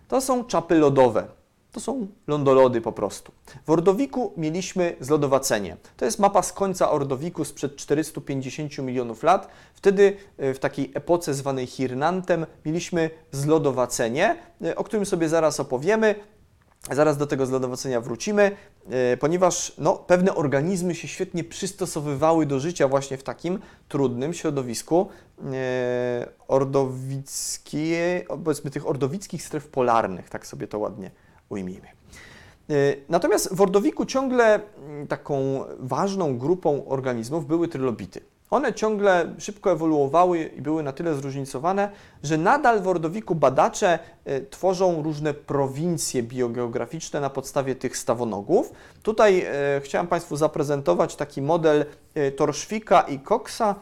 [0.07, 1.40] To są czapy lodowe.
[1.71, 3.31] To są lądolody po prostu.
[3.65, 5.77] W Ordowiku mieliśmy zlodowacenie.
[5.97, 9.47] To jest mapa z końca Ordowiku sprzed 450 milionów lat.
[9.75, 16.15] Wtedy e, w takiej epoce zwanej Hirnantem mieliśmy zlodowacenie, e, o którym sobie zaraz opowiemy.
[16.91, 18.51] Zaraz do tego zlodowacenia wrócimy,
[18.89, 25.09] e, ponieważ no, pewne organizmy się świetnie przystosowywały do życia właśnie w takim trudnym środowisku
[26.47, 31.11] ordowickie, powiedzmy tych ordowickich stref polarnych, tak sobie to ładnie
[31.51, 31.87] ujmijmy.
[31.87, 32.73] E,
[33.09, 38.21] Natomiast w Ordowiku ciągle mm, taką ważną grupą organizmów były trylobity.
[38.49, 41.91] One ciągle szybko ewoluowały i były na tyle zróżnicowane,
[42.23, 48.71] że nadal w Ordowiku badacze e, tworzą różne prowincje biogeograficzne na podstawie tych stawonogów.
[49.03, 51.85] Tutaj e, chciałem Państwu zaprezentować taki model
[52.35, 53.75] Torszwika i Coxa,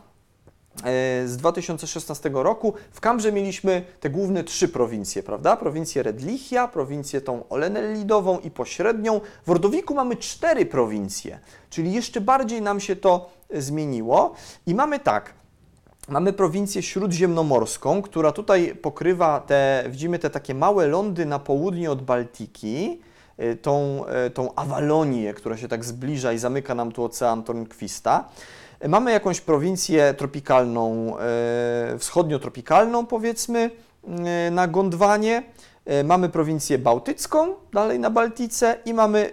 [1.26, 2.74] z 2016 roku.
[2.92, 5.58] W Kambrze mieliśmy te główne trzy prowincje, prawda?
[5.58, 9.22] Prowincję Redlichia, prowincję tą Olenellidową i pośrednią.
[9.46, 14.36] W Ordowiku mamy cztery prowincje, czyli jeszcze bardziej nam się to e, zmieniło.
[14.66, 15.34] I mamy tak,
[16.10, 22.02] Mamy prowincję śródziemnomorską, która tutaj pokrywa te, widzimy te takie małe lądy na południe od
[22.02, 23.02] Baltiki,
[23.40, 24.04] y, tą,
[24.34, 28.30] tą Awalonię, która się tak zbliża i zamyka nam tu ocean Tornquista.
[28.88, 31.16] Mamy jakąś prowincję tropikalną,
[31.96, 33.72] y, wschodniotropikalną powiedzmy,
[34.48, 35.44] y, na Gondwanie.
[35.92, 39.32] Y, Mamy prowincję bałtycką, dalej na Baltice i mamy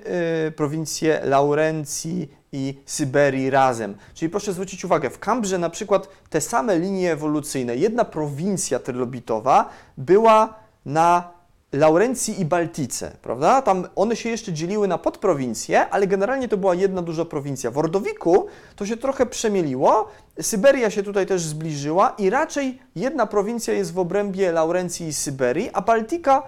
[0.56, 3.96] prowincję Laurencji i Syberii razem.
[4.14, 9.68] Czyli proszę zwrócić uwagę, w Kambrze na przykład te same linie ewolucyjne, jedna prowincja trylobitowa
[9.96, 10.54] była
[10.84, 11.35] na
[11.72, 13.62] Laurencji i Baltice, prawda?
[13.62, 17.70] Tam one się jeszcze dzieliły na podprowincje, ale generalnie to była jedna duża prowincja.
[17.70, 20.08] W Ordowiku to się trochę przemieliło,
[20.40, 25.70] Syberia się tutaj też zbliżyła i raczej jedna prowincja jest w obrębie Laurencji i Syberii,
[25.72, 26.42] a Baltika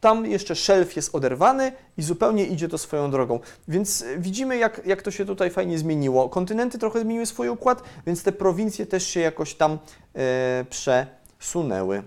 [0.00, 3.40] tam jeszcze szelf jest oderwany i zupełnie idzie to swoją drogą.
[3.68, 6.28] Więc widzimy, jak, jak to się tutaj fajnie zmieniło.
[6.28, 9.78] Kontynenty trochę zmieniły swój układ, więc te prowincje też się jakoś tam
[10.14, 12.02] e, przesunęły.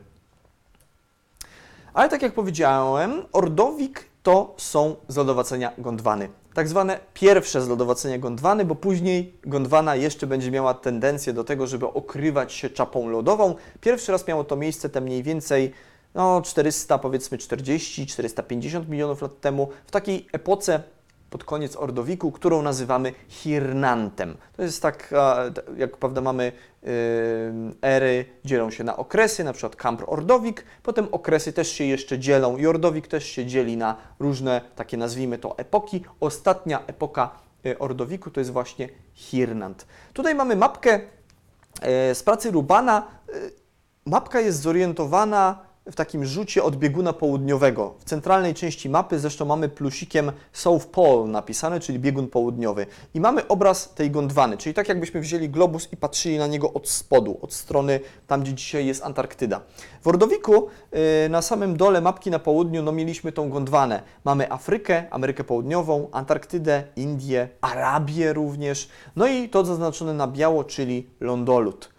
[1.97, 6.29] Ale tak jak powiedziałem, Ordowik to są zlodowacenia Gondwany.
[6.53, 11.85] Tak zwane pierwsze zlodowacenia Gondwany, bo później Gondwana jeszcze będzie miała tendencję do tego, żeby
[11.87, 13.55] okrywać się czapą lodową.
[13.81, 15.71] Pierwszy raz miało to miejsce te mniej więcej
[16.15, 20.83] no, 400, powiedzmy 40, 450 milionów lat temu, w takiej epoce
[21.29, 24.37] pod koniec Ordowiku, którą nazywamy Hirnantem.
[24.55, 25.13] To jest tak,
[25.77, 26.51] jak prawda mamy
[26.83, 26.89] yy,
[27.81, 32.57] ery, dzielą się na okresy, na przykład Kampr Ordowik, potem okresy też się jeszcze dzielą
[32.57, 36.03] i Ordowik też się dzieli na różne takie, nazwijmy to, epoki.
[36.19, 37.31] Ostatnia epoka
[37.65, 39.85] y, Ordowiku to jest właśnie Hirnant.
[40.13, 43.07] Tutaj mamy mapkę yy, z pracy Rubana.
[44.05, 47.95] Mapka jest zorientowana w takim rzucie od bieguna południowego.
[47.99, 52.85] W centralnej części mapy zresztą mamy plusikiem South Pole napisane, czyli biegun południowy.
[53.13, 56.89] I mamy obraz tej Gondwany, czyli tak jakbyśmy wzięli globus i patrzyli na niego od
[56.89, 59.61] spodu, od strony tam, gdzie dzisiaj jest Antarktyda.
[60.01, 64.01] W Ordowiku yy, na samym dole mapki na południu no, mieliśmy tą Gondwanę.
[64.23, 71.09] Mamy Afrykę, Amerykę Południową, Antarktydę, Indię, Arabię również, no i to zaznaczone na biało, czyli
[71.19, 71.96] lądolud.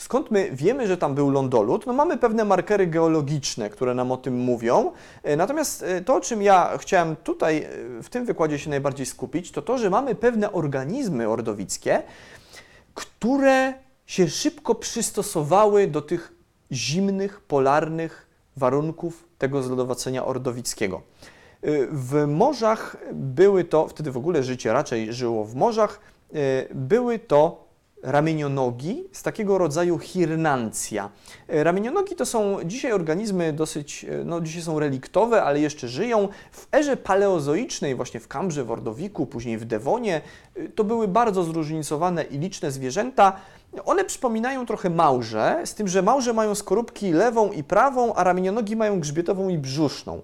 [0.00, 1.86] Skąd my wiemy, że tam był lądolud?
[1.86, 4.92] No mamy pewne markery geologiczne, które nam o tym mówią.
[5.22, 7.58] E, natomiast e, to, o czym ja chciałem tutaj
[7.98, 12.02] e, w tym wykładzie się najbardziej skupić, to to, że mamy pewne organizmy ordowickie,
[12.94, 13.74] które
[14.06, 16.32] się szybko przystosowały do tych
[16.72, 21.02] zimnych, polarnych warunków tego zlodowacenia ordowickiego.
[21.92, 26.00] W morzach były to, wtedy w ogóle życie raczej żyło w morzach,
[26.74, 27.69] były to
[28.02, 31.10] ramienionogi z takiego rodzaju hirnancja.
[31.48, 36.28] E, ramienionogi to są dzisiaj organizmy dosyć, e, no dzisiaj są reliktowe, ale jeszcze żyją.
[36.52, 40.20] W erze paleozoicznej, właśnie w Kambrze, w Ordowiku, później w Dewonie,
[40.54, 43.36] e, to były bardzo zróżnicowane i liczne zwierzęta.
[43.84, 48.76] One przypominają trochę małże, z tym, że małże mają skorupki lewą i prawą, a ramienionogi
[48.76, 50.20] mają grzbietową i brzuszną.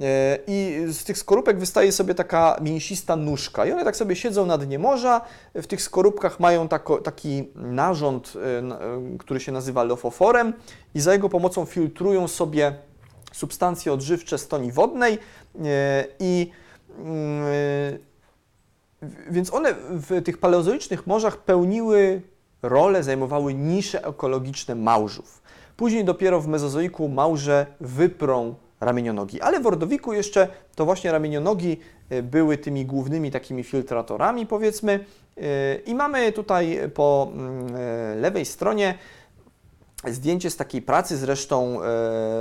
[0.00, 3.66] E, I z tych skorupek wystaje sobie taka mięsista nóżka.
[3.66, 5.20] I one tak sobie siedzą na dnie morza.
[5.54, 10.52] W tych skorupkach mają tako, taki narząd, e, e, który się nazywa lofoforem,
[10.94, 12.74] i za jego pomocą filtrują sobie
[13.32, 15.18] substancje odżywcze z toni wodnej.
[16.18, 16.50] I
[16.98, 17.44] mm,
[19.30, 22.22] więc one w tych paleozoicznych morzach pełniły
[22.64, 25.42] rolę, zajmowały nisze ekologiczne małżów.
[25.76, 29.40] Później dopiero w mezozoiku małże wyprą ramienionogi.
[29.40, 35.04] Ale w Ordowiku jeszcze to właśnie ramienionogi e, były tymi głównymi takimi filtratorami, powiedzmy.
[35.36, 38.98] E, I mamy tutaj po mm, e, lewej stronie
[40.08, 41.78] zdjęcie z takiej pracy, zresztą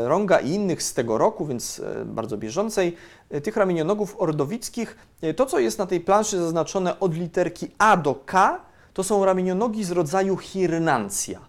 [0.06, 2.96] Ronga i innych z tego roku, więc bardzo bieżącej,
[3.44, 4.98] tych ramienionogów ordowickich.
[5.36, 8.62] To, co jest na tej planszy zaznaczone od literki A do K,
[8.94, 11.40] to są ramienionogi z rodzaju Hirnancja.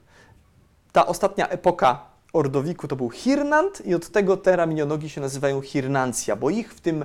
[0.93, 6.37] Ta ostatnia epoka Ordowiku to był Hirnant i od tego te ramienionogi się nazywają Hirnancja,
[6.37, 7.05] bo ich w tym,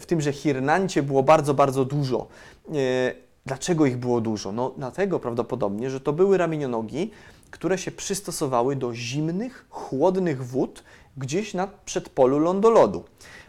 [0.00, 2.26] w tymże Hirnancie było bardzo, bardzo dużo.
[2.68, 2.72] E,
[3.46, 4.52] dlaczego ich było dużo?
[4.52, 7.10] No dlatego prawdopodobnie, że to były ramienionogi,
[7.50, 10.84] które się przystosowały do zimnych, chłodnych wód
[11.16, 13.04] gdzieś na przedpolu lądolodu.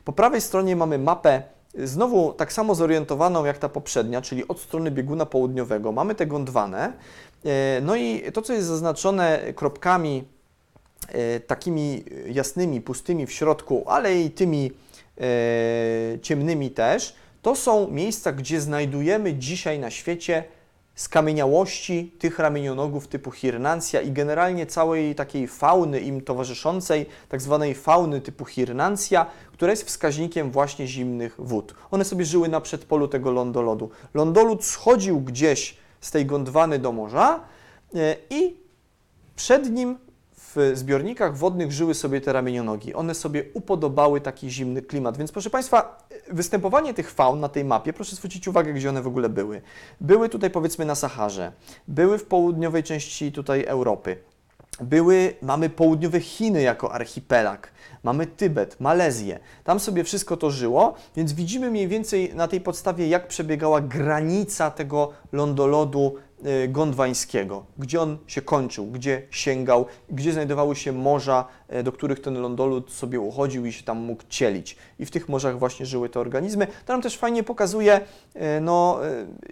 [0.06, 1.44] Po prawej stronie mamy mapę
[1.84, 5.92] znowu tak samo zorientowaną jak ta poprzednia, czyli od strony bieguna południowego.
[5.92, 6.94] Mamy tę Gondwanę.
[7.46, 10.24] E, no i to, co jest zaznaczone kropkami
[11.08, 14.72] E, takimi jasnymi, pustymi w środku, ale i tymi
[15.18, 20.44] e, ciemnymi też, to są miejsca, gdzie znajdujemy dzisiaj na świecie
[20.96, 28.22] skamieniałości tych ramienionogów typu Hirnancja i generalnie całej takiej fauny im towarzyszącej, tak zwanej fauny
[28.22, 31.76] typu Hirnancja, która jest wskaźnikiem właśnie zimnych wód.
[31.92, 33.90] One sobie żyły na przedpolu tego lądolodu.
[34.14, 37.40] Lądolud schodził gdzieś z tej Gondwany do morza
[37.96, 38.58] e, i
[39.36, 39.98] przed nim
[40.56, 42.94] w zbiornikach wodnych żyły sobie te ramienionogi.
[42.94, 45.18] One sobie upodobały taki zimny klimat.
[45.18, 49.08] Więc proszę Państwa, występowanie tych faun na tej mapie, proszę zwrócić uwagę, gdzie one w
[49.08, 49.62] ogóle były.
[50.02, 51.52] Były tutaj powiedzmy na Saharze,
[51.88, 54.18] były w południowej części tutaj Europy.
[54.82, 57.72] Były, mamy południowe Chiny jako archipelag,
[58.04, 59.40] mamy Tybet, Malezję.
[59.64, 64.72] Tam sobie wszystko to żyło, więc widzimy mniej więcej na tej podstawie, jak przebiegała granica
[64.72, 66.16] tego lądolodu
[66.70, 72.42] gondwańskiego, gdzie on się kończył, gdzie sięgał, gdzie znajdowały się morza, y, do których ten
[72.42, 74.78] lądolud sobie uchodził i się tam mógł cielić.
[75.00, 76.68] I w tych morzach właśnie żyły te organizmy.
[76.86, 78.02] To nam też fajnie pokazuje,
[78.36, 79.00] y, no,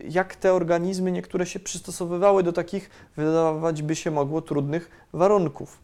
[0.09, 5.77] jak te organizmy niektóre się przystosowywały do takich, wydawać by się mogło, trudnych warunków.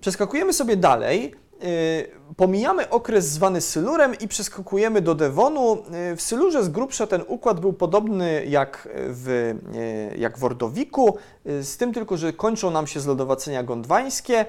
[0.00, 1.34] Przeskakujemy sobie dalej.
[1.64, 5.82] Y, pomijamy okres zwany Sylurem i przeskakujemy do Devonu.
[6.12, 11.18] Y, w Sylurze z grubsza ten układ był podobny jak w, y, jak w Ordowiku,
[11.44, 14.44] z tym tylko, że kończą nam się zlodowacenia gondwańskie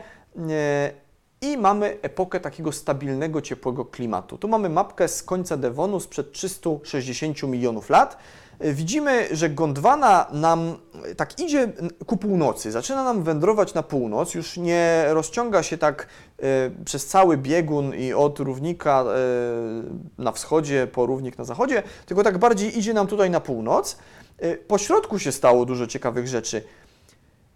[1.41, 4.38] i mamy epokę takiego stabilnego, ciepłego klimatu.
[4.38, 8.18] Tu mamy mapkę z końca Devonu sprzed 360 milionów lat.
[8.64, 10.78] Widzimy, że Gondwana nam
[11.18, 11.72] tak idzie
[12.05, 16.07] ku północy, zaczyna nam wędrować na północ, już nie rozciąga się tak
[16.39, 16.43] e,
[16.86, 22.38] przez cały biegun i od równika e, na wschodzie po równik na zachodzie, tylko tak
[22.38, 23.97] bardziej idzie nam tutaj na północ.
[24.39, 26.64] E, po środku się stało dużo ciekawych rzeczy.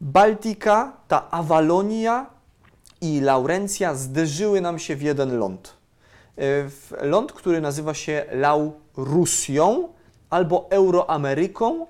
[0.01, 2.25] Baltika, ta Awalonia
[3.01, 5.77] i Laurencja zderzyły nam się w jeden ląd.
[6.39, 9.89] W ląd, który nazywa się Laurusją,
[10.29, 11.87] albo Euroameryką,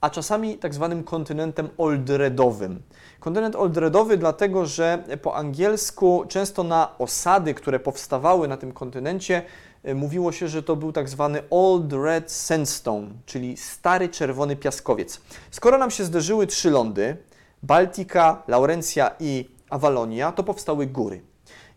[0.00, 2.82] a czasami tak zwanym kontynentem oldredowym.
[3.20, 9.42] Kontynent oldredowy dlatego, że po angielsku często na osady, które powstawały na tym kontynencie,
[9.82, 15.20] e, mówiło się, że to był tak zwany Old Red Sandstone, czyli stary czerwony piaskowiec.
[15.50, 17.16] Skoro nam się zderzyły trzy lądy,
[17.62, 21.22] Baltika, Laurencja i Awalonia, to powstały góry.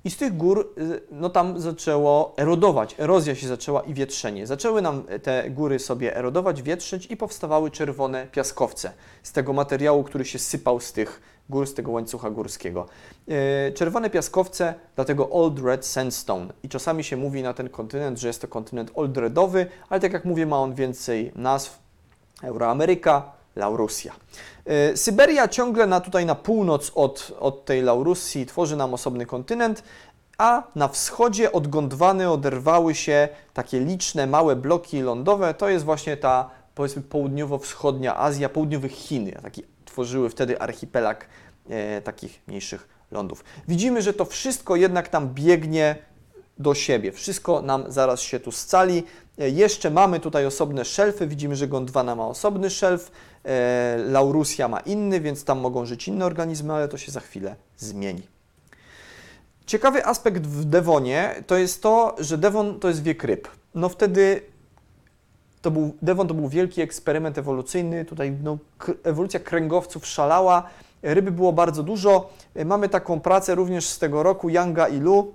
[0.06, 4.48] I z tych gór, y, no tam zaczęło erodować, erozja się zaczęła i wietrzenie.
[4.48, 8.92] Zaczęły nam te góry sobie erodować, wietrzeć i powstawały czerwone piaskowce
[9.24, 12.86] z tego materiału, który się sypał z tych gór, z tego łańcucha górskiego.
[13.70, 16.54] Y, czerwone piaskowce, dlatego Old Red Sandstone.
[16.64, 20.14] I czasami się mówi na ten kontynent, że jest to kontynent Old Redowy, ale tak
[20.14, 21.84] jak mówię, ma on więcej nazw.
[22.44, 24.14] Euroameryka, Laurusja.
[24.66, 29.84] E, Syberia ciągle na, tutaj na północ od, od tej Laurusji tworzy nam osobny kontynent,
[30.38, 35.54] a na wschodzie od Gondwany oderwały się takie liczne małe bloki lądowe.
[35.54, 39.32] To jest właśnie ta powiedzmy południowo-wschodnia Azja, południowe Chiny.
[39.44, 41.28] Taki tworzyły wtedy archipelag
[41.70, 43.44] e, takich mniejszych lądów.
[43.68, 45.96] Widzimy, że to wszystko jednak tam biegnie
[46.58, 47.12] do siebie.
[47.12, 49.04] Wszystko nam zaraz się tu scali.
[49.40, 51.28] E, jeszcze mamy tutaj osobne szelfy.
[51.28, 53.12] Widzimy, że Gondwana ma osobny szelf,
[53.46, 57.56] e, Laurusja ma inny, więc tam mogą żyć inne organizmy, ale to się za chwilę
[57.78, 58.22] zmieni.
[59.66, 63.48] Ciekawy aspekt w Devonie to jest to, że Devon to jest wiek ryb.
[63.76, 64.42] No wtedy
[65.62, 68.06] to był, Devon to był wielki eksperyment ewolucyjny.
[68.06, 68.58] Tutaj no,
[69.04, 70.70] ewolucja kręgowców szalała.
[71.04, 72.30] Ryby było bardzo dużo.
[72.56, 75.34] E, mamy taką pracę również z tego roku Yanga i Lu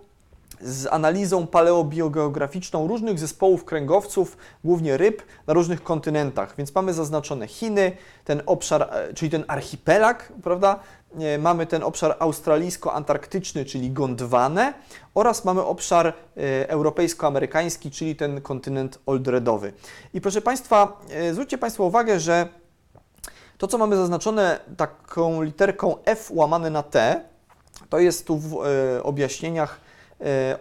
[0.60, 6.54] z analizą paleobiogeograficzną różnych zespołów kręgowców, głównie ryb, na różnych kontynentach.
[6.58, 7.92] Więc mamy zaznaczone Chiny,
[8.24, 10.80] ten obszar, e, czyli ten archipelag, prawda?
[11.18, 14.74] E, mamy ten obszar australijsko-antarktyczny, czyli Gondwanę
[15.14, 16.12] oraz mamy obszar e,
[16.68, 19.72] europejsko-amerykański, czyli ten kontynent oldredowy.
[20.14, 21.00] I proszę Państwa,
[21.32, 22.48] zwróćcie Państwo uwagę, że
[23.58, 27.20] to, co mamy zaznaczone taką literką F łamane na T,
[27.88, 28.60] to jest tu w
[29.02, 29.87] objaśnieniach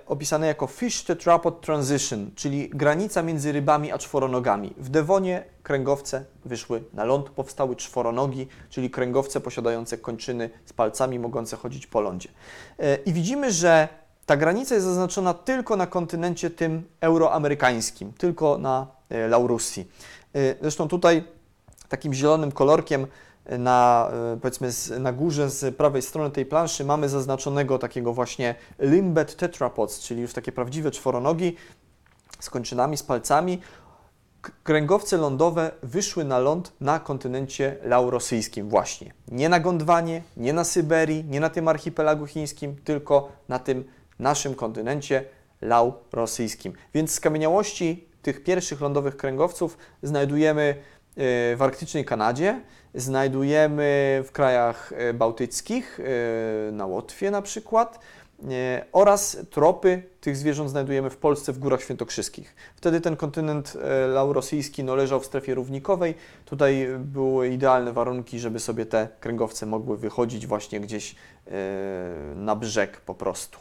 [0.08, 4.74] opisane jako fish tetrapod transition, czyli granica między rybami a czworonogami.
[4.78, 11.56] W Devonie kręgowce wyszły na ląd, powstały czworonogi, czyli kręgowce posiadające kończyny z palcami mogące
[11.58, 12.30] chodzić po lądzie.
[12.80, 13.88] E, I widzimy, że
[14.26, 19.92] ta granica jest zaznaczona tylko na kontynencie tym euroamerykańskim, tylko na e, Laurusji.
[20.36, 21.24] E, zresztą tutaj
[21.90, 23.08] takim zielonym kolorkiem
[23.50, 29.36] na, e, powiedzmy na górze z prawej strony tej planszy mamy zaznaczonego takiego właśnie limbet
[29.36, 31.56] tetrapods, czyli już takie prawdziwe czworonogi
[32.40, 33.62] z kończynami, z palcami.
[34.64, 39.14] Kręgowce lądowe wyszły na ląd na kontynencie laurosyjskim właśnie.
[39.28, 43.84] Nie na Gondwanie, nie na Syberii, nie na tym archipelagu chińskim, tylko na tym
[44.20, 45.26] naszym kontynencie
[45.62, 46.74] laurosyjskim.
[46.94, 50.76] Więc skamieniałości tych pierwszych lądowych kręgowców znajdujemy
[51.18, 52.62] E, w arktycznej Kanadzie,
[52.98, 58.00] znajdujemy w krajach e, bałtyckich, e, na Łotwie na przykład,
[58.92, 62.56] oraz tropy tych zwierząt znajdujemy w Polsce w Górach Świętokrzyskich.
[62.76, 63.78] Wtedy ten kontynent
[64.08, 66.16] laurosyjski no, leżał w strefie równikowej.
[66.46, 71.16] Tutaj były idealne warunki, żeby sobie te kręgowce mogły wychodzić właśnie gdzieś
[72.36, 73.60] na brzeg po prostu.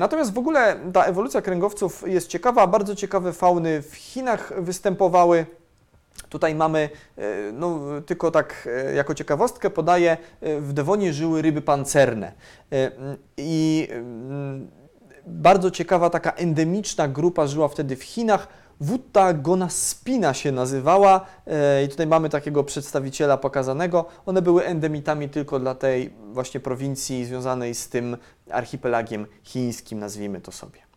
[0.00, 2.66] Natomiast w ogóle ta ewolucja kręgowców jest ciekawa.
[2.66, 5.46] Bardzo ciekawe fauny w Chinach występowały.
[6.30, 11.62] Tutaj mamy, e, no, tylko tak e, jako ciekawostkę podaję, e, w Dewonie żyły ryby
[11.62, 12.32] pancerne.
[13.36, 13.88] I
[15.26, 18.48] bardzo ciekawa taka endemiczna grupa żyła wtedy w Chinach,
[18.80, 21.26] Wutta gonaspina się nazywała
[21.84, 24.04] i tutaj mamy takiego przedstawiciela pokazanego.
[24.26, 28.16] One były endemitami tylko dla tej właśnie prowincji związanej z tym
[28.50, 30.89] archipelagiem chińskim, nazwijmy to sobie.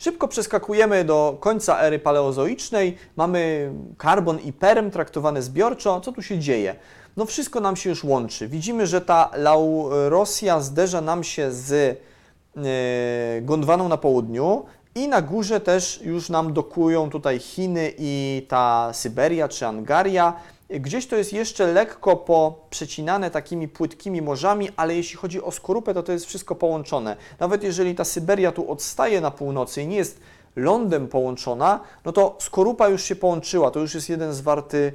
[0.00, 2.96] Szybko przeskakujemy do końca ery paleozoicznej.
[3.16, 6.00] Mamy karbon i perm traktowane zbiorczo.
[6.00, 6.74] Co tu się dzieje?
[7.16, 8.48] No wszystko nam się już łączy.
[8.48, 15.60] Widzimy, że ta Laurosja zderza nam się z e, Gondwaną na południu i na górze
[15.60, 20.34] też już nam dokują tutaj Chiny i ta Syberia czy Angaria.
[20.70, 26.02] Gdzieś to jest jeszcze lekko poprzecinane takimi płytkimi morzami, ale jeśli chodzi o skorupę, to
[26.02, 27.16] to jest wszystko połączone.
[27.38, 30.20] Nawet jeżeli ta Syberia tu odstaje na północy i nie jest
[30.56, 34.92] lądem połączona, no to skorupa już się połączyła, to już jest jeden zwarty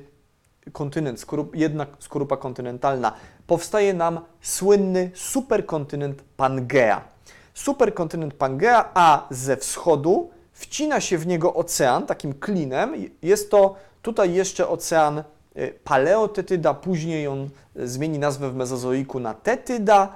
[0.71, 3.13] kontynent, skorup, jedna skorupa kontynentalna.
[3.47, 7.01] Powstaje nam słynny superkontynent Pangea.
[7.53, 12.93] Superkontynent Pangea, a ze wschodu wcina się w niego ocean takim klinem.
[13.21, 15.23] Jest to tutaj jeszcze ocean
[15.83, 17.49] Paleotetyda, później on
[17.79, 20.15] y, zmieni nazwę w mezozoiku na Tetyda,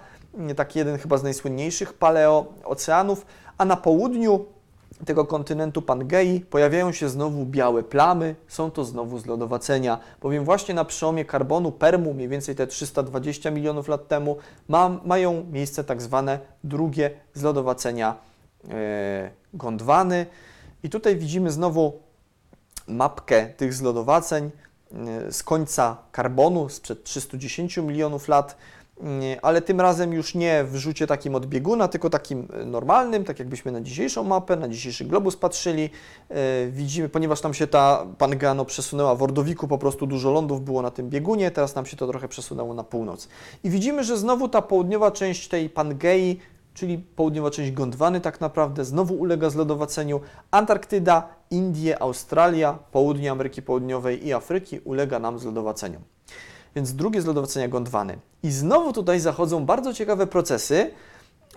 [0.52, 3.26] y, taki jeden chyba z najsłynniejszych paleooceanów,
[3.58, 4.46] a na południu
[5.06, 10.86] tego kontynentu Pangei pojawiają się znowu białe plamy, są to znowu zlodowacenia, bowiem właśnie na
[10.86, 14.38] przełomie karbonu, permu, mniej więcej te 320 milionów lat temu,
[14.68, 18.16] ma, mają miejsce tak zwane drugie zlodowacenia
[18.70, 20.26] e, Gondwany.
[20.84, 22.00] I tutaj widzimy znowu
[22.88, 24.52] mapkę tych zlodowaceń
[25.30, 28.58] z końca karbonu, sprzed 310 milionów lat,
[29.42, 33.40] ale tym razem już nie w rzucie takim od bieguna, tylko takim e, normalnym, tak
[33.40, 35.90] jakbyśmy na dzisiejszą mapę, na dzisiejszy globus patrzyli.
[36.72, 40.92] Widzimy, ponieważ tam się ta Pangano przesunęła w Ordowiku, po prostu dużo lądów było na
[40.92, 43.28] tym biegunie, teraz nam się to trochę przesunęło na północ.
[43.64, 46.40] I widzimy, że znowu ta południowa część tej Pangei,
[46.80, 50.22] czyli południowa część Gondwany tak naprawdę, znowu ulega zlodowaceniu.
[50.52, 56.02] Antarktyda, Indie, Australia, południe Ameryki Południowej i Afryki ulega nam zlodowaceniu
[56.76, 58.18] więc drugie zlodowacenia Gondwany.
[58.44, 60.92] I znowu tutaj zachodzą bardzo ciekawe procesy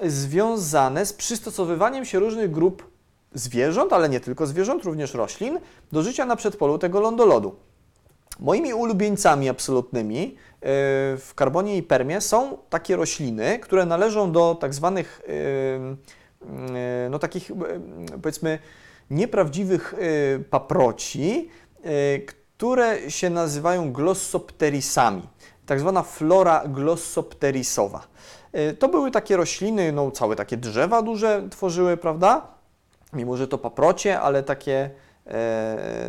[0.06, 2.86] związane z przystosowywaniem się różnych grup
[3.34, 5.58] zwierząt, ale nie tylko zwierząt, również roślin,
[5.92, 7.54] do życia na przedpolu tego lądolodu.
[8.40, 10.36] Moimi ulubieńcami absolutnymi e,
[11.16, 15.32] w karbonie i permie są takie rośliny, które należą do tak zwanych, e,
[16.76, 17.50] e, no takich
[18.22, 18.58] powiedzmy
[19.10, 19.94] nieprawdziwych
[20.50, 21.48] paproci,
[22.26, 25.22] które się nazywają glossopterisami,
[25.66, 28.06] tak zwana flora glossopterisowa.
[28.78, 32.46] To były takie rośliny, no całe takie drzewa duże tworzyły, prawda?
[33.12, 34.90] Mimo, że to paprocie, ale takie,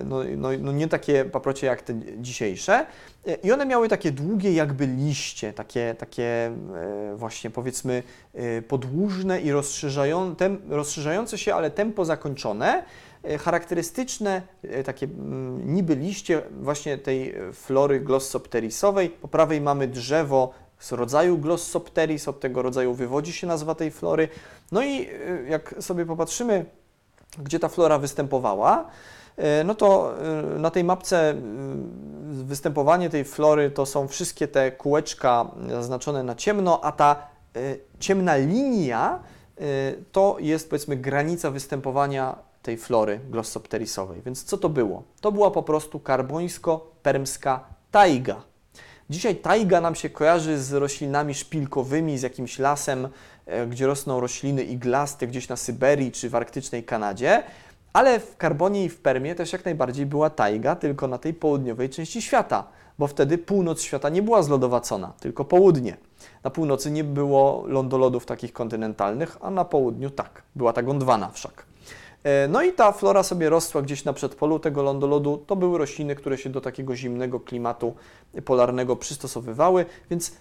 [0.05, 2.85] no, no, no nie takie paprocie jak te dzisiejsze.
[3.27, 8.03] Y, I one miały takie długie jakby liście, takie, takie e, właśnie powiedzmy
[8.33, 9.51] e, podłużne i
[10.69, 12.83] rozszerzające się, ale tempo zakończone.
[13.23, 19.09] E, charakterystyczne e, takie mm, niby liście właśnie tej flory glossopterisowej.
[19.09, 24.27] Po prawej mamy drzewo z rodzaju glossopteris, od tego rodzaju wywodzi się nazwa tej flory.
[24.71, 25.09] No i e,
[25.49, 26.65] jak sobie popatrzymy,
[27.37, 28.85] gdzie ta flora występowała,
[29.65, 30.13] no to
[30.57, 31.35] na tej mapce
[32.29, 37.27] występowanie tej flory to są wszystkie te kółeczka zaznaczone na ciemno, a ta
[37.99, 39.19] ciemna linia
[40.11, 44.21] to jest powiedzmy granica występowania tej flory glossopterisowej.
[44.25, 45.03] Więc co to było?
[45.21, 47.59] To była po prostu karbońsko-permska
[47.91, 48.41] tajga.
[49.09, 53.09] Dzisiaj tajga nam się kojarzy z roślinami szpilkowymi, z jakimś lasem, e,
[53.69, 57.43] gdzie rosną rośliny iglaste gdzieś na Syberii czy w arktycznej Kanadzie,
[57.93, 61.89] ale w Karbonie i w Permie też jak najbardziej była tajga, tylko na tej południowej
[61.89, 62.67] części świata,
[62.99, 65.97] bo wtedy północ świata nie była zlodowacona, tylko południe.
[66.43, 70.43] Na północy nie było lądolodów takich kontynentalnych, a na południu tak.
[70.55, 71.65] Była ta Gondwana wszak.
[72.23, 75.43] E, no i ta flora sobie rosła gdzieś na przedpolu tego lądolodu.
[75.47, 77.95] To były rośliny, które się do takiego zimnego klimatu
[78.45, 80.31] polarnego przystosowywały, więc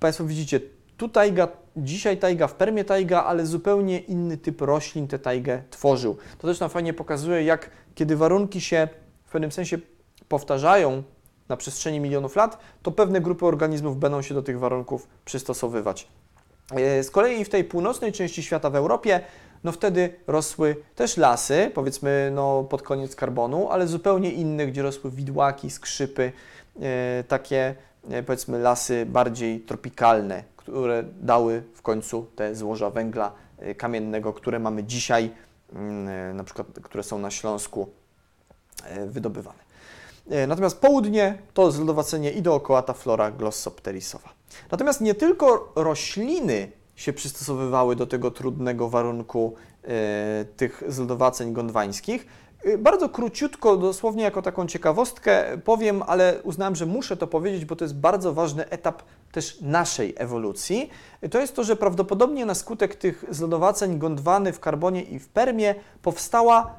[0.00, 0.60] Państwo widzicie,
[1.00, 6.16] tu tajga, dzisiaj tajga, w Permie tajga, ale zupełnie inny typ roślin tę tajgę tworzył.
[6.38, 8.88] To też nam fajnie pokazuje, jak kiedy warunki się
[9.24, 9.78] w pewnym sensie
[10.28, 11.02] powtarzają
[11.48, 16.08] na przestrzeni milionów lat, to pewne grupy organizmów będą się do tych warunków przystosowywać.
[16.70, 19.20] E, z kolei w tej północnej części świata w Europie
[19.64, 25.10] no wtedy rosły też lasy, powiedzmy no pod koniec karbonu, ale zupełnie inne, gdzie rosły
[25.10, 26.32] widłaki, skrzypy,
[26.82, 27.74] e, takie
[28.10, 34.58] e, powiedzmy lasy bardziej tropikalne, które dały w końcu te złoża węgla e, kamiennego, które
[34.58, 35.30] mamy dzisiaj,
[35.72, 37.88] mm, e, na przykład, które są na Śląsku
[38.84, 39.70] e, wydobywane.
[40.48, 44.28] Natomiast południe to zlodowacenie i dookoła ta flora glossopterisowa.
[44.70, 49.54] Natomiast nie tylko rośliny się przystosowywały do tego trudnego warunku
[50.56, 52.26] tych zlodowaceń gondwańskich.
[52.66, 57.76] Y, Bardzo króciutko, dosłownie jako taką ciekawostkę powiem, ale uznałem, że muszę to powiedzieć, bo
[57.76, 59.02] to jest bardzo ważny etap
[59.32, 60.90] też naszej ewolucji.
[61.24, 65.28] Y, To jest to, że prawdopodobnie na skutek tych zlodowaceń Gondwany w Karbonie i w
[65.28, 66.74] Permie powstała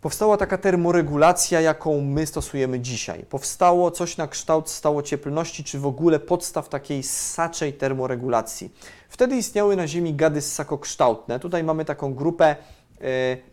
[0.00, 3.24] powstała taka termoregulacja, jaką my stosujemy dzisiaj.
[3.30, 8.72] Powstało coś na kształt stałocieplności, czy w ogóle podstaw takiej ssaczej termoregulacji.
[9.08, 11.40] Wtedy istniały na Ziemi gady ssakokształtne.
[11.40, 12.56] Tutaj mamy taką grupę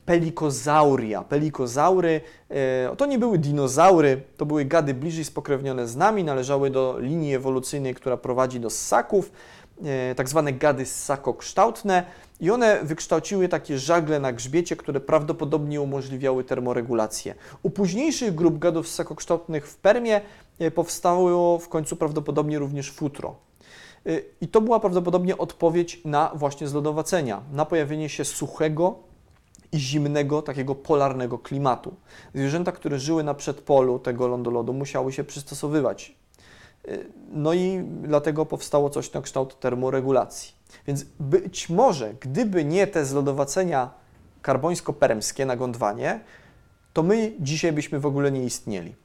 [0.05, 1.23] pelikozauria.
[1.23, 6.95] Pelikozaury e, to nie były dinozaury, to były gady bliżej spokrewnione z nami, należały do
[6.99, 9.31] linii ewolucyjnej, która prowadzi do ssaków,
[9.83, 12.03] e, tak zwane gady ssakokształtne
[12.39, 17.35] i one wykształciły takie żagle na grzbiecie, które prawdopodobnie umożliwiały termoregulację.
[17.63, 20.21] U późniejszych grup gadów ssakokształtnych w Permie
[20.59, 23.35] e, powstało w końcu prawdopodobnie również futro.
[24.41, 29.10] I to była prawdopodobnie odpowiedź na właśnie zlodowacenia, na pojawienie się suchego
[29.71, 31.95] i zimnego, takiego polarnego klimatu.
[32.35, 36.15] Zwierzęta, które żyły na przedpolu tego lądolodu, musiały się przystosowywać.
[36.87, 40.53] Y, No i dlatego powstało coś na kształt termoregulacji.
[40.87, 43.89] Więc być może, gdyby nie te zlodowacenia
[44.41, 46.19] karbońsko-permskie na Gondwanie,
[46.93, 48.95] to my dzisiaj byśmy w ogóle nie istnieli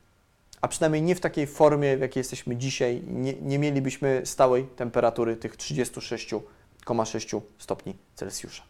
[0.60, 5.36] a przynajmniej nie w takiej formie, w jakiej jesteśmy dzisiaj, nie, nie mielibyśmy stałej temperatury
[5.36, 8.62] tych 36,6 stopni Celsjusza.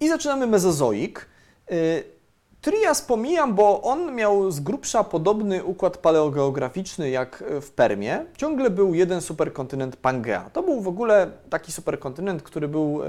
[0.00, 1.26] I zaczynamy mezozoik.
[1.72, 2.04] Y,
[2.60, 8.24] Trias pomijam, bo on miał z grubsza podobny układ paleogeograficzny jak w Permie.
[8.36, 10.50] Ciągle był jeden superkontynent Pangea.
[10.52, 13.08] To był w ogóle taki superkontynent, który był e,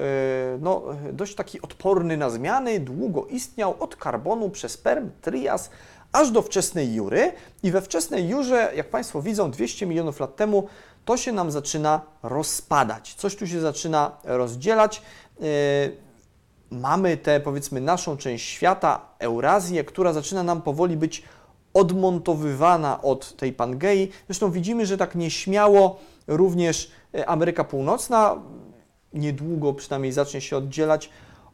[0.61, 0.83] no,
[1.13, 5.69] dość taki odporny na zmiany, długo istniał od karbonu przez Perm, Trias,
[6.11, 7.31] aż do wczesnej Jury.
[7.63, 10.67] I we wczesnej Jurze, jak Państwo widzą, 200 milionów lat temu,
[11.05, 13.13] to się nam zaczyna rozpadać.
[13.13, 15.01] Coś tu się zaczyna rozdzielać.
[16.71, 21.23] Mamy tę, powiedzmy, naszą część świata, Eurazję, która zaczyna nam powoli być
[21.73, 24.11] odmontowywana od tej Pangei.
[24.27, 28.35] Zresztą widzimy, że tak nieśmiało również e, Ameryka Północna
[29.13, 31.09] niedługo przynajmniej zacznie się oddzielać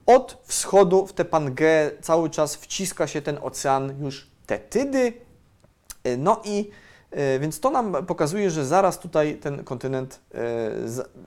[0.05, 1.91] od wschodu w tę Pangeę.
[2.01, 5.13] Cały czas wciska się ten ocean już Tetydy.
[6.03, 6.69] E, No i
[7.39, 10.39] więc to nam pokazuje, że zaraz tutaj ten kontynent e,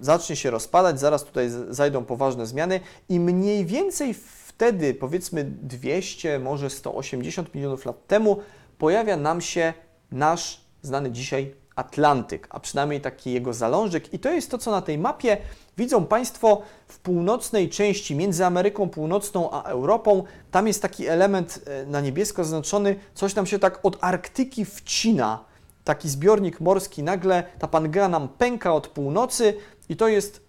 [0.00, 4.14] zacznie się rozpadać, zaraz tutaj zajdą poważne zmiany i mniej więcej
[4.46, 8.38] wtedy, powiedzmy 200, może 180 milionów lat temu,
[8.78, 9.72] pojawia nam się
[10.12, 14.14] nasz znany dzisiaj Atlantyk, a przynajmniej taki jego zalążek.
[14.14, 15.36] I to jest to, co na tej mapie
[15.78, 20.24] widzą Państwo w północnej części, między Ameryką Północną a Europą.
[20.50, 25.49] Tam jest taki element e, na niebiesko zaznaczony, coś tam się tak od Arktyki wcina.
[25.90, 29.56] Taki zbiornik morski, nagle ta Pangea nam pęka od północy
[29.88, 30.40] i to jest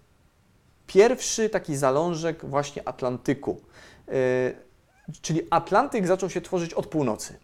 [0.86, 3.60] pierwszy taki zalążek właśnie Atlantyku.
[4.08, 4.14] Yy,
[5.22, 7.38] czyli Atlantyk zaczął się tworzyć od północy.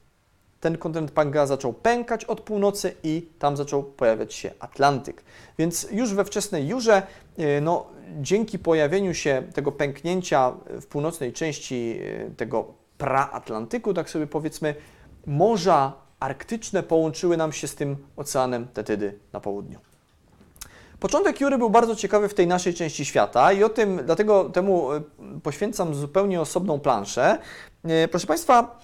[0.61, 5.25] Ten kontynent Pangea zaczął pękać od północy i tam zaczął pojawiać się Atlantyk.
[5.59, 7.03] Więc już we wczesnej Jurze,
[7.39, 7.87] yy, no,
[8.21, 14.75] dzięki pojawieniu się tego pęknięcia w północnej części yy, tego praatlantyku, tak sobie powiedzmy,
[15.27, 19.79] morza arktyczne połączyły nam się z tym oceanem Tetydy na południu.
[21.01, 24.93] Początek Jury był bardzo ciekawy w tej naszej części świata i o tym, dlatego temu
[24.93, 25.01] e,
[25.43, 27.39] poświęcam zupełnie osobną planszę.
[27.85, 28.81] E, Proszę Państwa,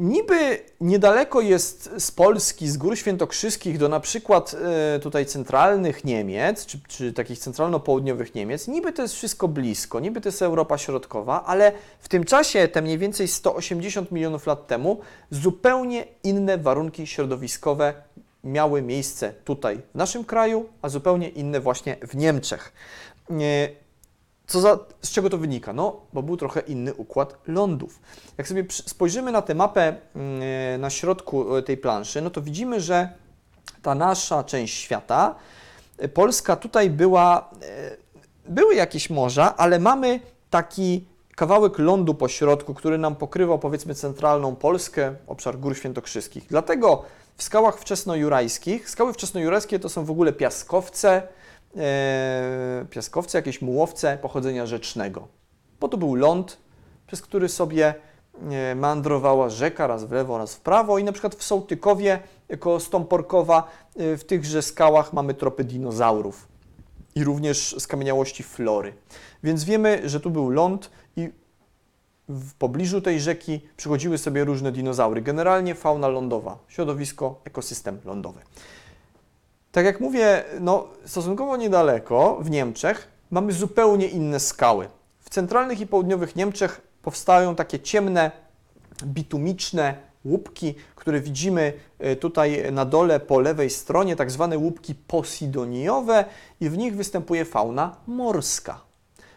[0.00, 4.56] niby niedaleko jest z Polski, z Gór Świętokrzyskich do na przykład
[4.94, 10.20] e, tutaj centralnych Niemiec, czy, czy takich centralno-południowych Niemiec, niby to jest wszystko blisko, niby
[10.20, 15.00] to jest Europa Środkowa, ale w tym czasie, te mniej więcej 180 milionów lat temu,
[15.30, 17.94] zupełnie inne warunki środowiskowe
[18.44, 22.72] miały miejsce tutaj w naszym kraju, a zupełnie inne właśnie w Niemczech.
[24.50, 25.72] Co za, z czego to wynika?
[25.72, 28.00] No, bo był trochę inny układ lądów.
[28.38, 32.80] Jak sobie spojrzymy na tę mapę mm, na środku e, tej planszy, no to widzimy,
[32.80, 33.08] że
[33.82, 35.34] ta nasza część świata,
[35.98, 37.96] e, Polska tutaj była, e,
[38.48, 40.20] były jakieś morza, ale mamy
[40.50, 41.04] taki
[41.36, 46.46] kawałek lądu po środku, który nam pokrywał powiedzmy centralną Polskę, obszar Gór Świętokrzyskich.
[46.48, 47.04] Dlatego
[47.36, 51.22] w skałach wczesnojurajskich, skały wczesnojurajskie to są w ogóle piaskowce,
[52.90, 55.28] piaskowce, jakieś mułowce pochodzenia rzecznego.
[55.80, 56.58] Bo to był ląd,
[57.06, 57.94] przez który sobie
[58.50, 62.20] e, meandrowała rzeka raz w lewo, raz w prawo i na przykład w Sołtykowie
[62.58, 66.48] koło Stąporkowa e, w tychże skałach mamy tropy dinozaurów
[67.14, 68.92] i również skamieniałości flory.
[69.42, 71.30] Więc wiemy, że tu był ląd i
[72.28, 75.22] w pobliżu tej rzeki przychodziły sobie różne dinozaury.
[75.22, 78.40] Generalnie fauna lądowa, środowisko, ekosystem lądowy.
[79.72, 84.88] Tak jak mówię, no, stosunkowo niedaleko w Niemczech mamy zupełnie inne skały.
[85.18, 88.30] W centralnych i południowych Niemczech powstają takie ciemne,
[89.04, 89.94] bitumiczne
[90.24, 96.24] łupki, które widzimy e, tutaj na dole po lewej stronie, tak zwane łupki posidoniowe
[96.60, 98.80] i w nich występuje fauna morska.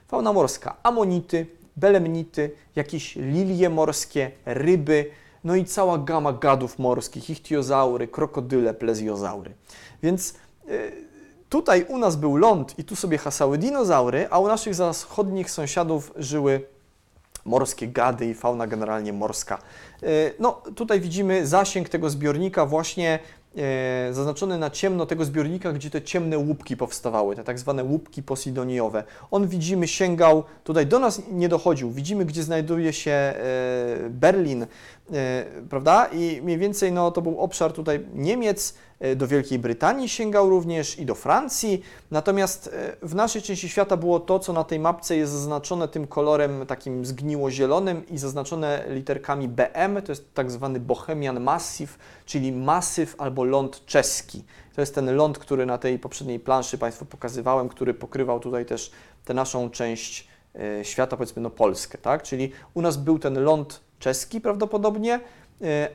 [0.08, 5.12] Fauna morska, amonity, belemnity, jakieś lilie morskie, ryby,
[5.44, 9.54] no i cała gama gadów morskich, ichtiozaury, krokodyle, plezjozaury.
[10.04, 10.34] Więc
[10.68, 10.70] e,
[11.50, 16.12] tutaj u nas był ląd i tu sobie hasały dinozaury, a u naszych zachodnich sąsiadów
[16.16, 16.66] żyły
[17.46, 19.58] morskie gady i fauna generalnie morska.
[20.04, 20.08] E,
[20.40, 23.20] no, tutaj widzimy zasięg tego zbiornika właśnie
[24.12, 29.04] zaznaczony na ciemno tego zbiornika, gdzie te ciemne łupki powstawały, te tak zwane łupki posidoniowe.
[29.32, 33.36] On widzimy sięgał, tutaj do nas nie dochodził, widzimy gdzie znajduje się e,
[34.10, 34.66] Berlin,
[35.70, 36.06] prawda?
[36.06, 41.00] I mniej więcej no, to był obszar tutaj Niemiec, E, do Wielkiej Brytanii sięgał również
[41.00, 41.84] i do Francji.
[42.12, 46.08] Natomiast e, w naszej części świata było to, co na tej mapce jest zaznaczone tym
[46.08, 53.16] kolorem takim zgniło-zielonym i zaznaczone literkami BM, to jest tak zwany Bohemian Massive, czyli masyw
[53.18, 54.44] albo ląd czeski.
[54.76, 58.92] To jest ten ląd, który na tej poprzedniej planszy Państwu pokazywałem, który pokrywał tutaj też
[59.26, 62.24] tę naszą część e, świata, powiedzmy no Polskę, tak?
[62.24, 65.20] Czyli u nas był ten ląd czeski prawdopodobnie,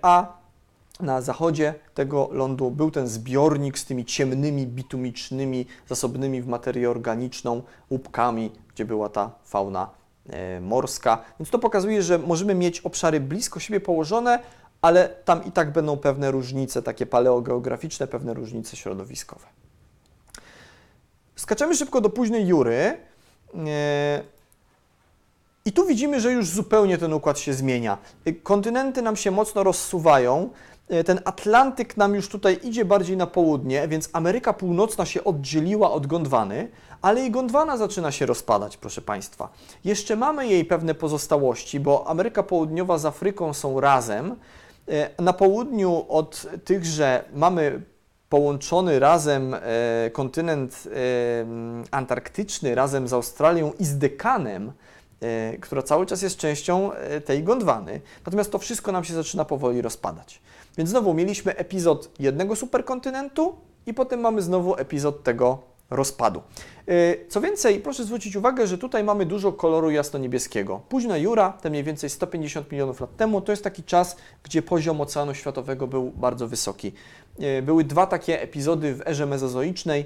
[0.03, 0.39] a
[1.01, 7.63] na zachodzie tego lądu był ten zbiornik z tymi ciemnymi, bitumicznymi, zasobnymi w materię organiczną
[7.91, 9.91] łupkami, gdzie była ta fauna
[10.29, 11.25] e, morska.
[11.41, 14.39] Więc to pokazuje, że możemy mieć obszary blisko siebie położone,
[14.83, 19.47] ale tam i tak będą pewne różnice, takie paleogeograficzne, pewne różnice środowiskowe.
[21.37, 22.99] Skaczemy szybko do późnej Jury.
[23.67, 24.23] E,
[25.65, 27.99] I tu widzimy, że już zupełnie ten układ się zmienia.
[28.43, 30.51] Kontynenty nam się mocno rozsuwają.
[30.89, 35.91] E, ten Atlantyk nam już tutaj idzie bardziej na południe, więc Ameryka Północna się oddzieliła
[35.91, 36.69] od Gondwany,
[37.03, 39.49] ale i Gondwana zaczyna się rozpadać, proszę Państwa.
[39.85, 44.37] Jeszcze mamy jej pewne pozostałości, bo Ameryka Południowa z Afryką są razem.
[44.89, 47.83] E, na południu od tychże mamy
[48.29, 49.61] połączony razem e,
[50.13, 50.89] kontynent
[51.91, 54.73] antarktyczny razem z Australią i z Dekanem,
[55.61, 56.91] która cały czas jest częścią
[57.25, 58.01] tej Gondwany.
[58.27, 60.41] Natomiast to wszystko nam się zaczyna powoli rozpadać.
[60.79, 63.57] Więc znowu mieliśmy epizod jednego superkontynentu
[63.87, 65.59] i potem mamy znowu epizod tego
[65.91, 66.43] rozpadu.
[66.89, 70.81] Y, co więcej, proszę zwrócić uwagę, że tutaj mamy dużo koloru jasno-niebieskiego.
[70.89, 75.01] Późna Jura, te mniej więcej 150 milionów lat temu, to jest taki czas, gdzie poziom
[75.01, 76.93] oceanu światowego był bardzo wysoki.
[77.59, 80.05] Y, były dwa takie epizody w erze mezozoicznej,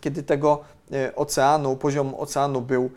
[0.00, 0.60] kiedy tego
[0.92, 2.90] y, oceanu, poziom oceanu był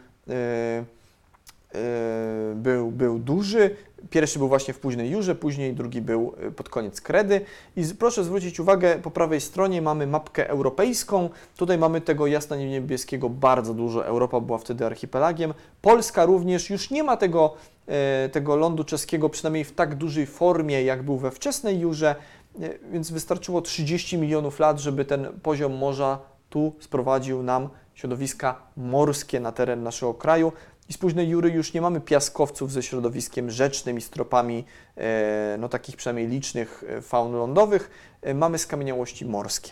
[2.55, 3.75] był, był duży.
[4.09, 7.41] Pierwszy był właśnie w późnej Jurze, później drugi był y, pod koniec Kredy.
[7.75, 11.29] I proszę zwrócić uwagę, po prawej stronie mamy mapkę europejską.
[11.57, 14.05] Tutaj mamy tego jasno-niebieskiego bardzo dużo.
[14.05, 15.53] Europa była wtedy archipelagiem.
[15.81, 17.53] Polska również już nie ma tego,
[17.87, 22.15] e, tego lądu czeskiego, przynajmniej w tak dużej formie, jak był we wczesnej Jurze,
[22.61, 26.19] e, więc wystarczyło 30 milionów lat, żeby ten poziom morza
[26.49, 30.51] tu sprowadził nam środowiska morskie na teren naszego kraju.
[30.89, 34.65] I z późnej Jury już nie mamy piaskowców ze środowiskiem rzecznym i stropami,
[34.97, 37.89] e, no takich przynajmniej licznych e, faun lądowych,
[38.21, 39.71] e, mamy skamieniałości morskie.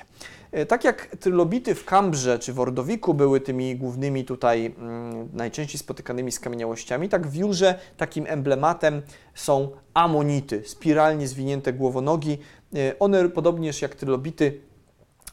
[0.68, 6.32] Tak jak trylobity w Kambrze czy w Ordowiku były tymi głównymi tutaj mm, najczęściej spotykanymi
[6.32, 9.02] skamieniałościami, tak w Jurze takim emblematem
[9.34, 12.38] są amonity, spiralnie zwinięte głowonogi.
[13.00, 14.62] One podobnież jak trylobity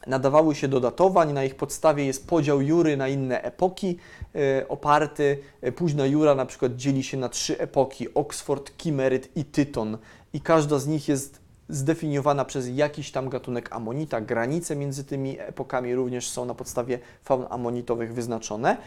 [0.07, 3.97] nadawały się do datowań, na ich podstawie jest podział jury na inne epoki
[4.35, 5.39] e, oparty.
[5.61, 9.97] E, późna jura na przykład dzieli się na trzy epoki, Oxford, Kimeryt i Tyton
[10.33, 11.39] i każda z nich jest
[11.69, 14.21] zdefiniowana przez jakiś tam gatunek amonita.
[14.21, 18.77] Granice między tymi epokami również są na podstawie faun amonitowych wyznaczone.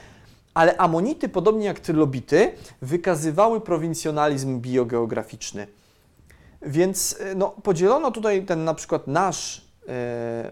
[0.54, 2.52] Ale amonity, podobnie jak trylobity,
[2.82, 5.66] wykazywały prowincjonalizm biogeograficzny.
[6.62, 9.65] Więc e, no, podzielono tutaj ten na przykład nasz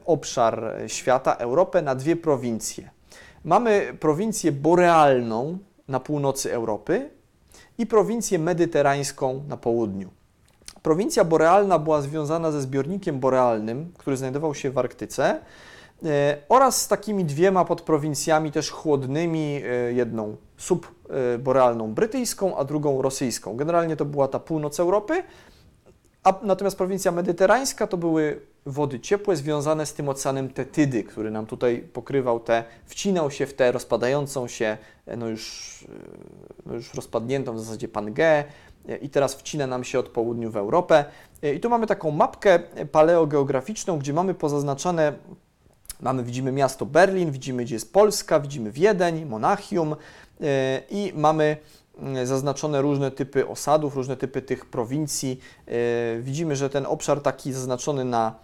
[0.05, 2.91] obszar świata, Europę, na dwie prowincje.
[3.45, 5.59] Mamy prowincję borealną
[5.89, 7.11] na północy Europy
[7.78, 10.11] i prowincję medyterańską na południu.
[10.82, 15.41] Prowincja borealna była związana ze zbiornikiem borealnym, który znajdował się w Arktyce
[16.05, 23.57] e, oraz z takimi dwiema podprowincjami też chłodnymi, e, jedną subborealną brytyjską, a drugą rosyjską.
[23.57, 25.22] Generalnie to była ta północ Europy,
[26.24, 31.47] a natomiast prowincja medyterańska to były wody ciepłe związane z tym oceanem Tetydy, który nam
[31.47, 36.95] tutaj pokrywał te, wcinał się w tę rozpadającą się, e, no już, e, no już
[36.95, 38.45] rozpadniętą w zasadzie Pangeę
[38.89, 41.05] e, i teraz wcina nam się od południu w Europę.
[41.57, 42.59] I tu mamy taką mapkę
[42.93, 45.12] paleogeograficzną, gdzie mamy pozaznaczane
[46.01, 49.97] Mamy, widzimy miasto Berlin, widzimy, gdzie jest Polska, widzimy Wiedeń, Monachium
[50.91, 51.57] i mamy
[51.99, 55.41] mm, zaznaczone różne typy osadów, różne typy tych prowincji.
[56.21, 58.35] Widzimy, że ten obszar taki zaznaczony na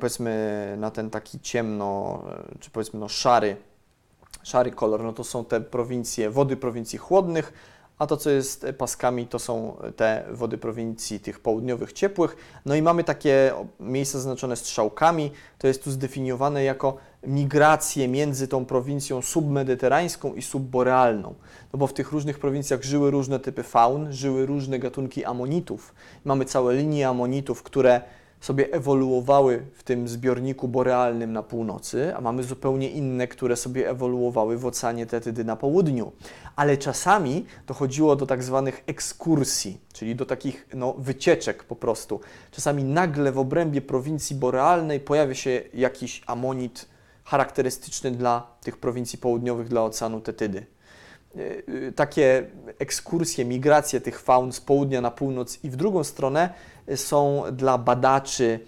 [0.00, 2.22] powiedzmy na ten taki ciemno,
[2.60, 3.56] czy powiedzmy no szary,
[4.42, 7.52] szary kolor, no to są te prowincje, wody prowincji chłodnych,
[7.98, 12.36] a to, co jest paskami, to są te wody prowincji tych południowych ciepłych.
[12.66, 18.64] No i mamy takie miejsca zaznaczone strzałkami, to jest tu zdefiniowane jako migracje między tą
[18.64, 21.34] prowincją submediterańską i subborealną.
[21.72, 25.94] No bo w tych różnych prowincjach żyły różne typy faun, żyły różne gatunki amonitów.
[26.24, 28.00] Mamy całe linie amonitów, które
[28.40, 34.58] sobie ewoluowały w tym zbiorniku borealnym na północy, a mamy zupełnie inne, które sobie ewoluowały
[34.58, 36.12] w oceanie Tetydy na południu.
[36.56, 42.20] Ale czasami dochodziło do tak zwanych ekskursji, czyli do takich no, wycieczek po prostu.
[42.50, 46.88] Czasami nagle w obrębie prowincji borealnej pojawia się jakiś amonit
[47.24, 50.66] charakterystyczny dla tych prowincji południowych, dla oceanu Tetydy.
[51.36, 52.46] E, takie
[52.78, 56.54] ekskursje, migracje tych faun z południa na północ i w drugą stronę
[56.96, 58.60] są dla badaczy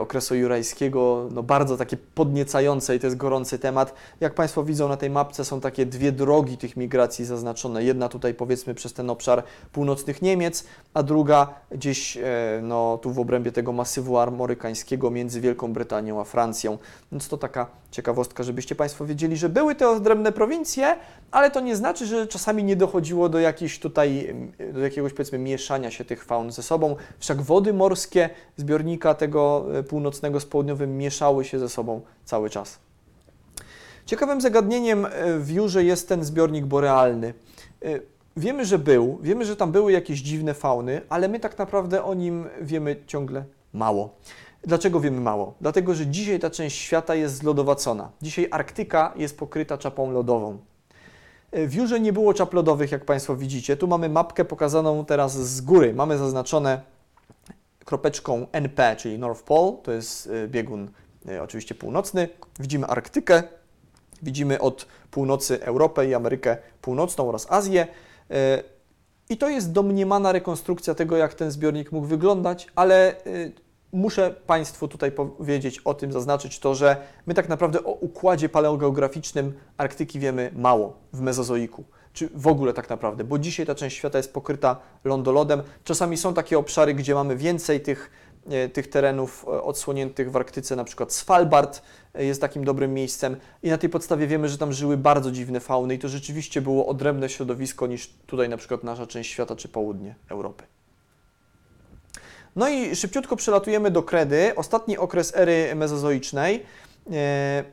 [0.00, 3.94] okresu jurajskiego no bardzo takie podniecające i to jest gorący temat.
[4.20, 7.84] Jak Państwo widzą na tej mapce są takie dwie drogi tych migracji zaznaczone.
[7.84, 9.42] Jedna tutaj powiedzmy przez ten obszar
[9.72, 12.22] północnych Niemiec, a druga gdzieś e,
[12.62, 16.78] no, tu w obrębie tego masywu armorykańskiego między Wielką Brytanią a Francją.
[17.12, 20.96] Więc to taka ciekawostka, żebyście Państwo wiedzieli, że były te odrębne prowincje,
[21.30, 24.34] ale to nie znaczy, że czasami nie dochodziło do jakiejś tutaj,
[24.72, 26.96] do jakiegoś powiedzmy mieszania się tych faun ze sobą.
[27.18, 32.78] Wszak wody morskie zbiornika tego e, północnego z południowym mieszały się ze sobą cały czas.
[34.06, 37.34] Ciekawym zagadnieniem e, w Jurze jest ten zbiornik borealny.
[37.82, 38.00] E,
[38.36, 42.14] wiemy, że był, wiemy, że tam były jakieś dziwne fauny, ale my tak naprawdę o
[42.14, 44.14] nim wiemy ciągle mało.
[44.66, 45.54] Dlaczego wiemy mało?
[45.60, 48.10] Dlatego, że dzisiaj ta część świata jest zlodowacona.
[48.22, 50.58] Dzisiaj Arktyka jest pokryta czapą lodową.
[51.52, 53.76] W Jurze nie było czap lodowych, jak Państwo widzicie.
[53.76, 55.94] Tu mamy mapkę pokazaną teraz z góry.
[55.94, 56.80] Mamy zaznaczone
[57.84, 60.90] kropeczką NP, czyli North Pole, to jest y, biegun
[61.28, 62.28] y, oczywiście północny.
[62.60, 63.42] Widzimy Arktykę,
[64.22, 67.86] widzimy od północy Europę i Amerykę Północną oraz Azję.
[69.28, 73.14] I to jest domniemana rekonstrukcja tego, jak ten zbiornik mógł wyglądać, ale
[73.94, 79.52] muszę Państwu tutaj powiedzieć o tym, zaznaczyć to, że my tak naprawdę o układzie paleogeograficznym
[79.76, 84.18] Arktyki wiemy mało w Mezozoiku, czy w ogóle tak naprawdę, bo dzisiaj ta część świata
[84.18, 85.62] jest pokryta lądolodem.
[85.84, 88.10] Czasami są takie obszary, gdzie mamy więcej tych,
[88.50, 91.82] e, tych terenów e, odsłoniętych w Arktyce, na przykład Svalbard
[92.14, 95.60] e, jest takim dobrym miejscem i na tej podstawie wiemy, że tam żyły bardzo dziwne
[95.60, 99.68] fauny i to rzeczywiście było odrębne środowisko niż tutaj na przykład nasza część świata czy
[99.68, 100.64] południe Europy.
[102.56, 106.62] No i szybciutko przelatujemy do kredy, ostatni okres ery mezozoicznej.
[107.12, 107.64] E,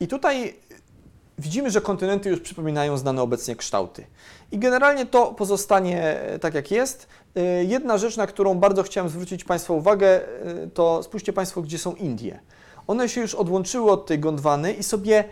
[0.00, 0.54] I tutaj
[1.38, 4.06] widzimy, że kontynenty już przypominają znane obecnie kształty.
[4.52, 7.08] I generalnie to pozostanie e, tak, jak jest.
[7.36, 10.20] E, jedna rzecz, na którą bardzo chciałem zwrócić Państwa uwagę,
[10.74, 12.40] to spójrzcie Państwo, gdzie są Indie.
[12.86, 15.24] One się już odłączyły od tej Gondwany i sobie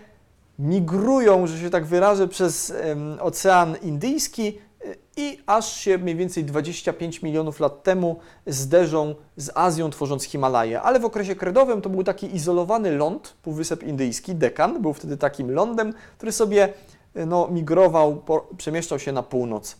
[0.58, 2.72] migrują, że się tak wyrażę, przez
[3.20, 4.58] Ocean Indyjski
[5.20, 8.16] i aż się mniej więcej 25 milionów lat temu
[8.46, 10.82] zderzą z Azją, tworząc Himalaje.
[10.82, 15.50] Ale w okresie kredowym to był taki izolowany ląd, Półwysep Indyjski, Dekan, był wtedy takim
[15.50, 16.72] lądem, który sobie
[17.14, 19.76] no, migrował, po, przemieszczał się na północ.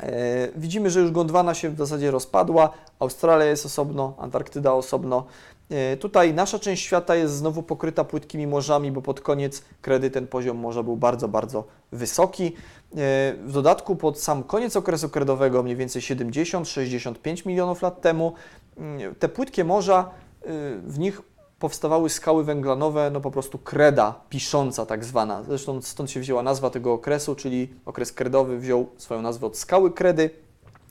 [0.00, 5.26] E, widzimy, że już Gondwana się w zasadzie rozpadła, Australia jest osobno, Antarktyda osobno.
[5.70, 10.26] E, tutaj nasza część świata jest znowu pokryta płytkimi morzami, bo pod koniec kredy ten
[10.26, 12.46] poziom morza był bardzo, bardzo wysoki.
[12.46, 12.52] E,
[13.44, 18.32] w dodatku pod sam koniec okresu kredowego, mniej więcej 70-65 milionów lat temu,
[18.76, 20.10] mm, te płytkie morza,
[20.42, 20.46] e,
[20.86, 21.22] w nich
[21.58, 25.42] powstawały skały węglanowe, no po prostu kreda pisząca tak zwana.
[25.42, 29.92] Zresztą stąd się wzięła nazwa tego okresu, czyli okres kredowy wziął swoją nazwę od skały
[29.92, 30.30] kredy.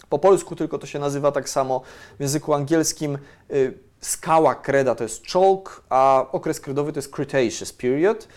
[0.10, 1.82] Po polsku tylko to się nazywa tak samo.
[2.18, 3.18] W języku angielskim
[3.52, 3.74] y,
[4.06, 8.28] skała kreda to jest chalk, a okres kredowy to jest Cretaceous period.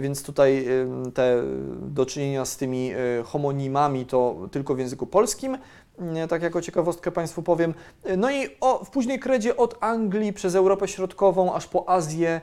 [0.00, 0.66] Więc tutaj
[1.14, 1.42] te
[1.80, 5.58] do czynienia z tymi y, homonimami to tylko w języku polskim,
[6.28, 7.74] tak jako ciekawostkę Państwu powiem.
[8.16, 12.40] No i o, w późnej kredzie od Anglii przez Europę Środkową aż po Azję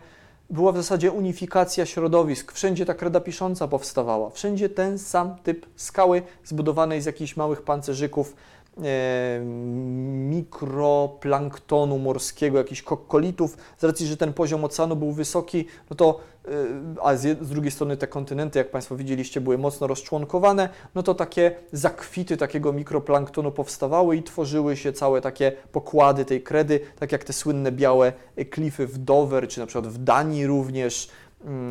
[0.49, 2.51] była w zasadzie unifikacja środowisk.
[2.51, 4.29] Wszędzie ta kreda pisząca powstawała.
[4.29, 8.35] Wszędzie ten sam typ skały zbudowanej z jakichś małych pancerzyków
[10.29, 16.49] mikroplanktonu morskiego, jakichś kokkolitów, z racji, że ten poziom oceanu był wysoki, no to, e,
[17.01, 21.55] a z, drugiej strony te kontynenty, jak Państwo widzieliście, były mocno rozczłonkowane, no to takie
[21.71, 27.33] zakwity takiego mikroplanktonu powstawały i tworzyły się całe takie pokłady tej kredy, tak jak te
[27.33, 28.13] słynne białe
[28.49, 31.09] klify w Dover, czy na przykład w Danii również.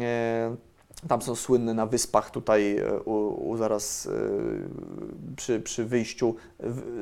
[0.02, 0.71] E,
[1.08, 4.10] Tam są słynne na wyspach tutaj e, u, u zaraz e,
[5.36, 6.34] przy, przy wyjściu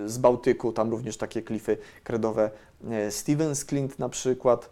[0.07, 2.51] z Bałtyku, tam również takie klify kredowe.
[2.91, 4.71] E, Stevens Clint na przykład.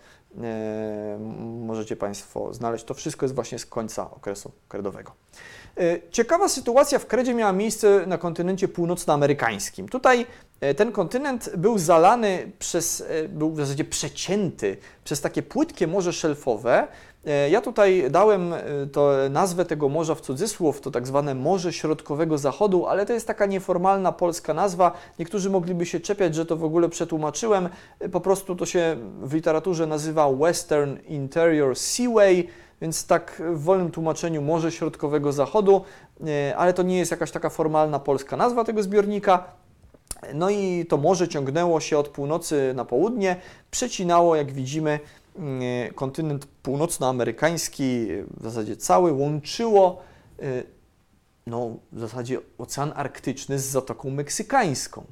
[1.66, 2.84] Możecie Państwo znaleźć.
[2.84, 5.12] To wszystko jest właśnie z końca okresu kredowego.
[6.10, 9.88] Ciekawa sytuacja w kredzie miała miejsce na kontynencie północnoamerykańskim.
[9.88, 10.26] Tutaj
[10.76, 16.88] ten kontynent był zalany przez, był w zasadzie przecięty przez takie płytkie morze szelfowe.
[17.26, 18.60] E, Ja tutaj dałem e,
[18.92, 23.26] to nazwę tego morza w cudzysłów, to tak zwane Morze Środkowego Zachodu, ale to jest
[23.26, 24.92] taka nieformalna polska nazwa.
[25.18, 27.68] Niektórzy mogliby się czepiać, że to w ogóle przetłumaczyłem.
[28.00, 32.48] E, Po prostu to się w literaturze nazywa Western Interior Seaway,
[32.80, 35.82] więc tak w wolnym tłumaczeniu Morze Środkowego Zachodu,
[36.56, 39.44] ale to nie jest jakaś taka formalna polska nazwa tego zbiornika.
[40.34, 43.36] No i to morze ciągnęło się od północy na południe,
[43.70, 45.00] przecinało, jak widzimy,
[45.94, 50.02] kontynent północnoamerykański, w zasadzie cały, łączyło
[50.42, 50.62] y,
[51.46, 55.04] no, w zasadzie Ocean Arktyczny z Zatoką Meksykańską.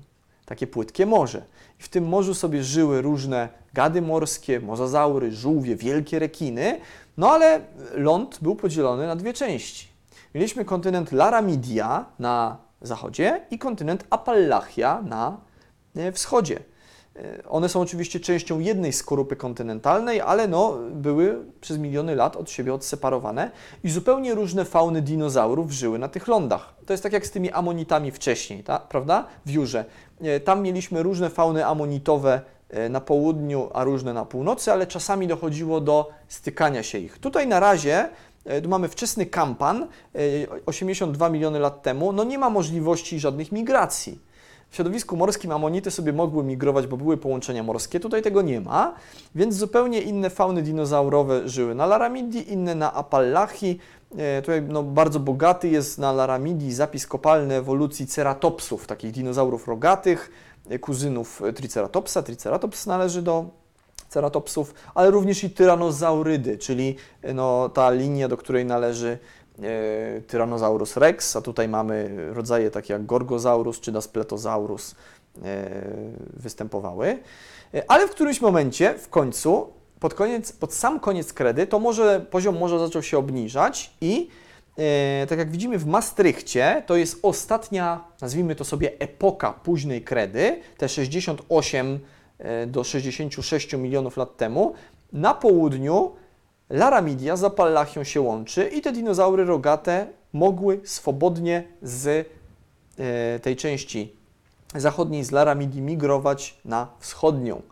[0.47, 1.43] Takie płytkie morze.
[1.81, 6.81] I w tym morzu sobie żyły różne gady morskie, mozazaury, żółwie, wielkie rekiny,
[7.17, 7.61] no ale
[7.95, 9.89] ląd był podzielony na dwie części.
[10.35, 15.41] Mieliśmy kontynent Laramidia na zachodzie i kontynent Appalachia na
[15.97, 16.61] e, wschodzie.
[17.19, 22.51] E, One są oczywiście częścią jednej skorupy kontynentalnej, ale no, były przez miliony lat od
[22.51, 23.51] siebie odseparowane
[23.85, 26.75] i zupełnie różne fauny dinozaurów żyły na tych lądach.
[26.87, 29.27] To jest tak jak z tymi amonitami wcześniej, ta, prawda?
[29.47, 29.85] W Jurze.
[30.21, 32.41] E, Tam mieliśmy różne fauny amonitowe
[32.71, 37.19] e, na południu, a różne na północy, ale czasami dochodziło do stykania się ich.
[37.19, 38.09] Tutaj na razie
[38.63, 40.19] tu mamy wczesny kampan, e,
[40.67, 44.19] 82 miliony lat temu, no nie ma możliwości żadnych migracji.
[44.71, 48.95] W środowisku morskim amonity sobie mogły migrować, bo były połączenia morskie, tutaj tego nie ma,
[49.35, 53.79] więc zupełnie inne fauny dinozaurowe żyły na Laramidii, inne na Appalachii.
[54.19, 60.31] E, Tutaj no, bardzo bogaty jest na Laramidii zapis kopalny ewolucji ceratopsów, takich dinozaurów rogatych,
[60.71, 62.23] e, kuzynów e, Triceratopsa.
[62.23, 63.45] Triceratops należy do
[64.09, 66.97] ceratopsów, ale również i tyranozaurydy, czyli
[67.35, 69.19] no, ta linia, do której należy
[70.27, 74.95] Tyrannosaurus rex, a tutaj mamy rodzaje takie jak Gorgosaurus czy Daspletosaurus
[75.45, 75.71] e,
[76.33, 77.19] występowały.
[77.75, 82.27] E, Ale w którymś momencie, w końcu, pod, koniec, pod sam koniec kredy, to może,
[82.31, 84.29] poziom morza zaczął się obniżać i
[84.79, 90.61] e, tak jak widzimy w Maastrichcie, to jest ostatnia, nazwijmy to sobie, epoka późnej kredy,
[90.77, 91.99] te 68
[92.39, 94.75] e, do 66 milionów lat temu.
[95.13, 96.13] Na południu
[96.71, 102.29] Laramidia z Appalachią się łączy i te dinozaury rogate mogły swobodnie z
[102.99, 104.17] e, tej części
[104.75, 107.63] zachodniej, z Laramidii migrować na wschodnią.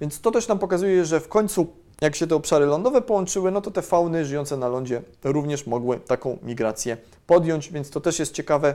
[0.00, 1.66] Więc to też nam pokazuje, że w końcu,
[2.00, 6.00] jak się te obszary lądowe połączyły, no to te fauny żyjące na lądzie również mogły
[6.00, 6.96] taką migrację
[7.26, 8.74] podjąć, więc to też jest ciekawe.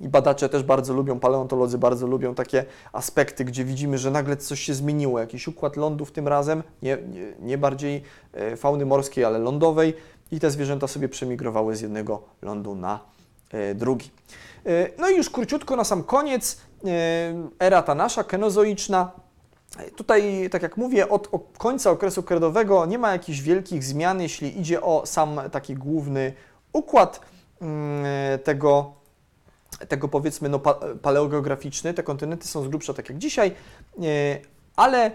[0.00, 4.60] I badacze też bardzo lubią, paleontolodzy bardzo lubią takie aspekty, gdzie widzimy, że nagle coś
[4.60, 9.38] się zmieniło, jakiś układ lądów tym razem, nie, nie, nie bardziej e, fauny morskiej, ale
[9.38, 9.94] lądowej
[10.32, 13.00] i te zwierzęta sobie przemigrowały z jednego lądu na
[13.50, 14.10] e, drugi.
[14.66, 16.60] E, No i już króciutko na sam koniec,
[17.58, 19.10] era ta nasza, kenozoiczna.
[19.96, 21.28] Tutaj, tak jak mówię, od
[21.58, 26.32] końca okresu kredowego nie ma jakichś wielkich zmian, jeśli idzie o sam taki główny
[26.72, 27.20] układ
[27.60, 28.04] mm,
[28.44, 28.99] tego,
[29.88, 31.94] tego powiedzmy no, pa, paleogeograficzny.
[31.94, 34.02] Te kontynenty są z grubsza tak jak dzisiaj, e,
[34.76, 35.10] ale e,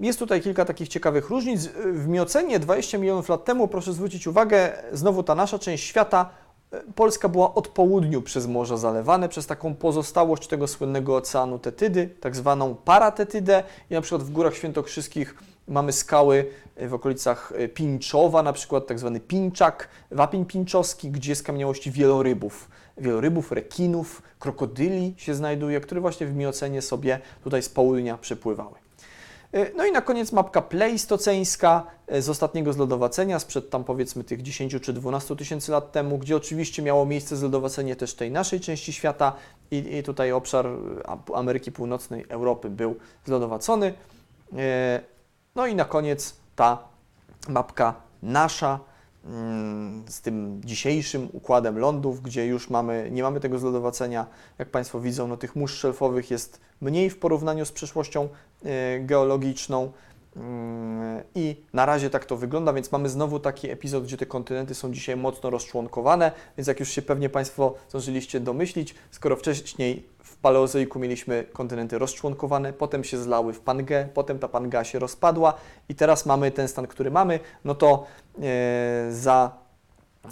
[0.00, 1.66] jest tutaj kilka takich ciekawych różnic.
[1.92, 6.30] W Miocenie 20 milionów lat temu, proszę zwrócić uwagę, znowu ta nasza część świata,
[6.72, 12.10] e, Polska była od południu przez morza zalewane, przez taką pozostałość tego słynnego oceanu Tetydy,
[12.20, 13.62] tak zwaną paratetydę.
[13.90, 15.34] I na przykład w Górach Świętokrzyskich
[15.68, 21.90] mamy skały w okolicach Pińczowa, na przykład tak zwany Pińczak, wapień pińczowski, gdzie jest kamieniałości
[21.90, 22.68] wielorybów.
[22.96, 28.74] Wielorybów, rekinów, krokodyli się znajduje, które właśnie w Miocenie sobie tutaj z południa przypływały.
[29.52, 34.42] E, No i na koniec mapka pleistoceńska e, z ostatniego zlodowacenia, sprzed tam powiedzmy tych
[34.42, 38.92] 10 czy 12 tysięcy lat temu, gdzie oczywiście miało miejsce zlodowacenie też tej naszej części
[38.92, 39.32] świata
[39.70, 43.94] i, i tutaj obszar e, Ameryki Północnej, Europy był zlodowacony.
[45.54, 46.78] No i na koniec ta
[47.48, 48.80] mapka nasza
[50.08, 54.26] z tym dzisiejszym układem lądów, gdzie już mamy, nie mamy tego zlodowacenia.
[54.58, 58.28] Jak Państwo widzą, no tych mórz szelfowych jest mniej w porównaniu z przeszłością
[58.64, 59.92] e, geologiczną.
[60.36, 64.74] Mm, I na razie tak to wygląda, więc mamy znowu taki epizod, gdzie te kontynenty
[64.74, 70.13] są dzisiaj mocno rozczłonkowane, więc jak już się pewnie Państwo zdążyliście domyślić, skoro wcześniej
[70.44, 75.54] Paleozoiku mieliśmy kontynenty rozczłonkowane, potem się zlały w Pangę, potem ta Panga się rozpadła
[75.88, 78.06] i teraz mamy ten stan, który mamy, no to
[78.42, 79.50] e, za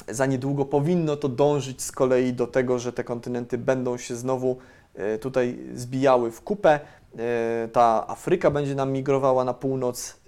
[0.09, 4.57] za niedługo powinno to dążyć z kolei do tego, że te kontynenty będą się znowu
[4.95, 6.81] e, tutaj zbijały w kupę.
[7.19, 10.21] E, Ta Afryka będzie nam migrowała na północ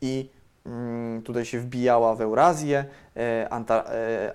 [0.00, 0.30] i
[0.66, 2.84] mm, tutaj się wbijała w Eurazję.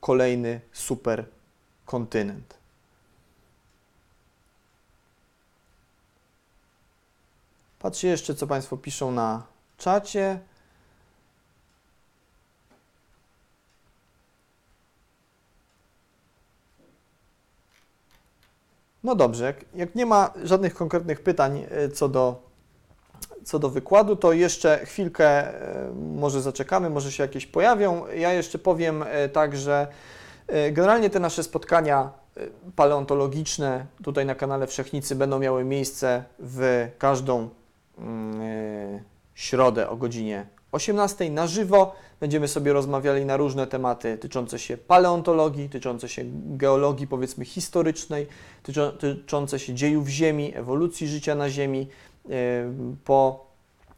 [0.00, 2.59] kolejny superkontynent.
[7.80, 9.42] Patrzcie jeszcze, co Państwo piszą na
[9.78, 10.40] czacie.
[19.04, 22.42] No dobrze, jak, jak nie ma żadnych konkretnych pytań e, co do,
[23.44, 28.06] co do wykładu, to jeszcze chwilkę e, może zaczekamy, może się jakieś pojawią.
[28.06, 29.86] Ja jeszcze powiem e, tak, że
[30.72, 32.10] generalnie te nasze spotkania
[32.76, 37.48] paleontologiczne tutaj na kanale Wszechnicy będą miały miejsce w każdą
[39.34, 41.94] środę o godzinie 18 na żywo.
[42.20, 48.26] Będziemy sobie rozmawiali na różne tematy dotyczące się paleontologii, dotyczące się geologii, powiedzmy historycznej,
[48.66, 51.88] dotyczące się dziejów Ziemi, ewolucji życia na Ziemi.
[52.28, 52.34] Yy,
[53.04, 53.46] Po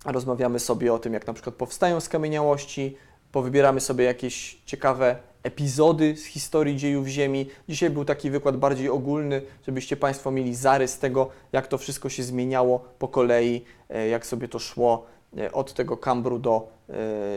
[0.07, 2.97] rozmawiamy sobie o tym, jak na przykład powstają skamieniałości,
[3.33, 7.47] powybieramy sobie jakieś ciekawe epizody z historii dziejów Ziemi.
[7.69, 12.23] Dzisiaj był taki wykład bardziej ogólny, żebyście Państwo mieli zarys tego, jak to wszystko się
[12.23, 15.07] zmieniało po kolei, e, jak sobie to szło
[15.39, 16.95] e, od tego kambru do e,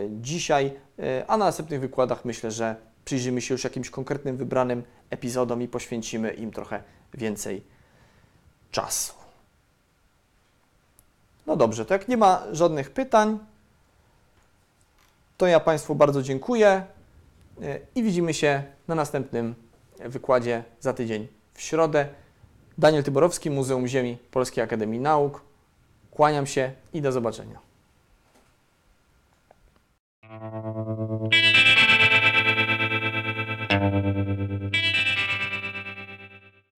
[0.10, 0.86] dzisiaj.
[1.28, 2.76] A na następnych wykładach myślę, że
[3.06, 6.84] przyjrzymy się już jakimś konkretnym, wybranym epizodom i poświęcimy im trochę
[7.14, 7.64] więcej
[8.72, 9.14] czasu.
[11.48, 13.40] No dobrze, to jak nie ma żadnych pytań,
[15.38, 16.84] to ja Państwu bardzo dziękuję
[17.96, 19.56] i widzimy się na następnym
[20.00, 22.08] wykładzie za tydzień w środę.
[22.78, 25.42] Daniel Tyborowski, Muzeum Ziemi Polskiej Akademii Nauk.
[26.12, 27.60] Kłaniam się i do zobaczenia.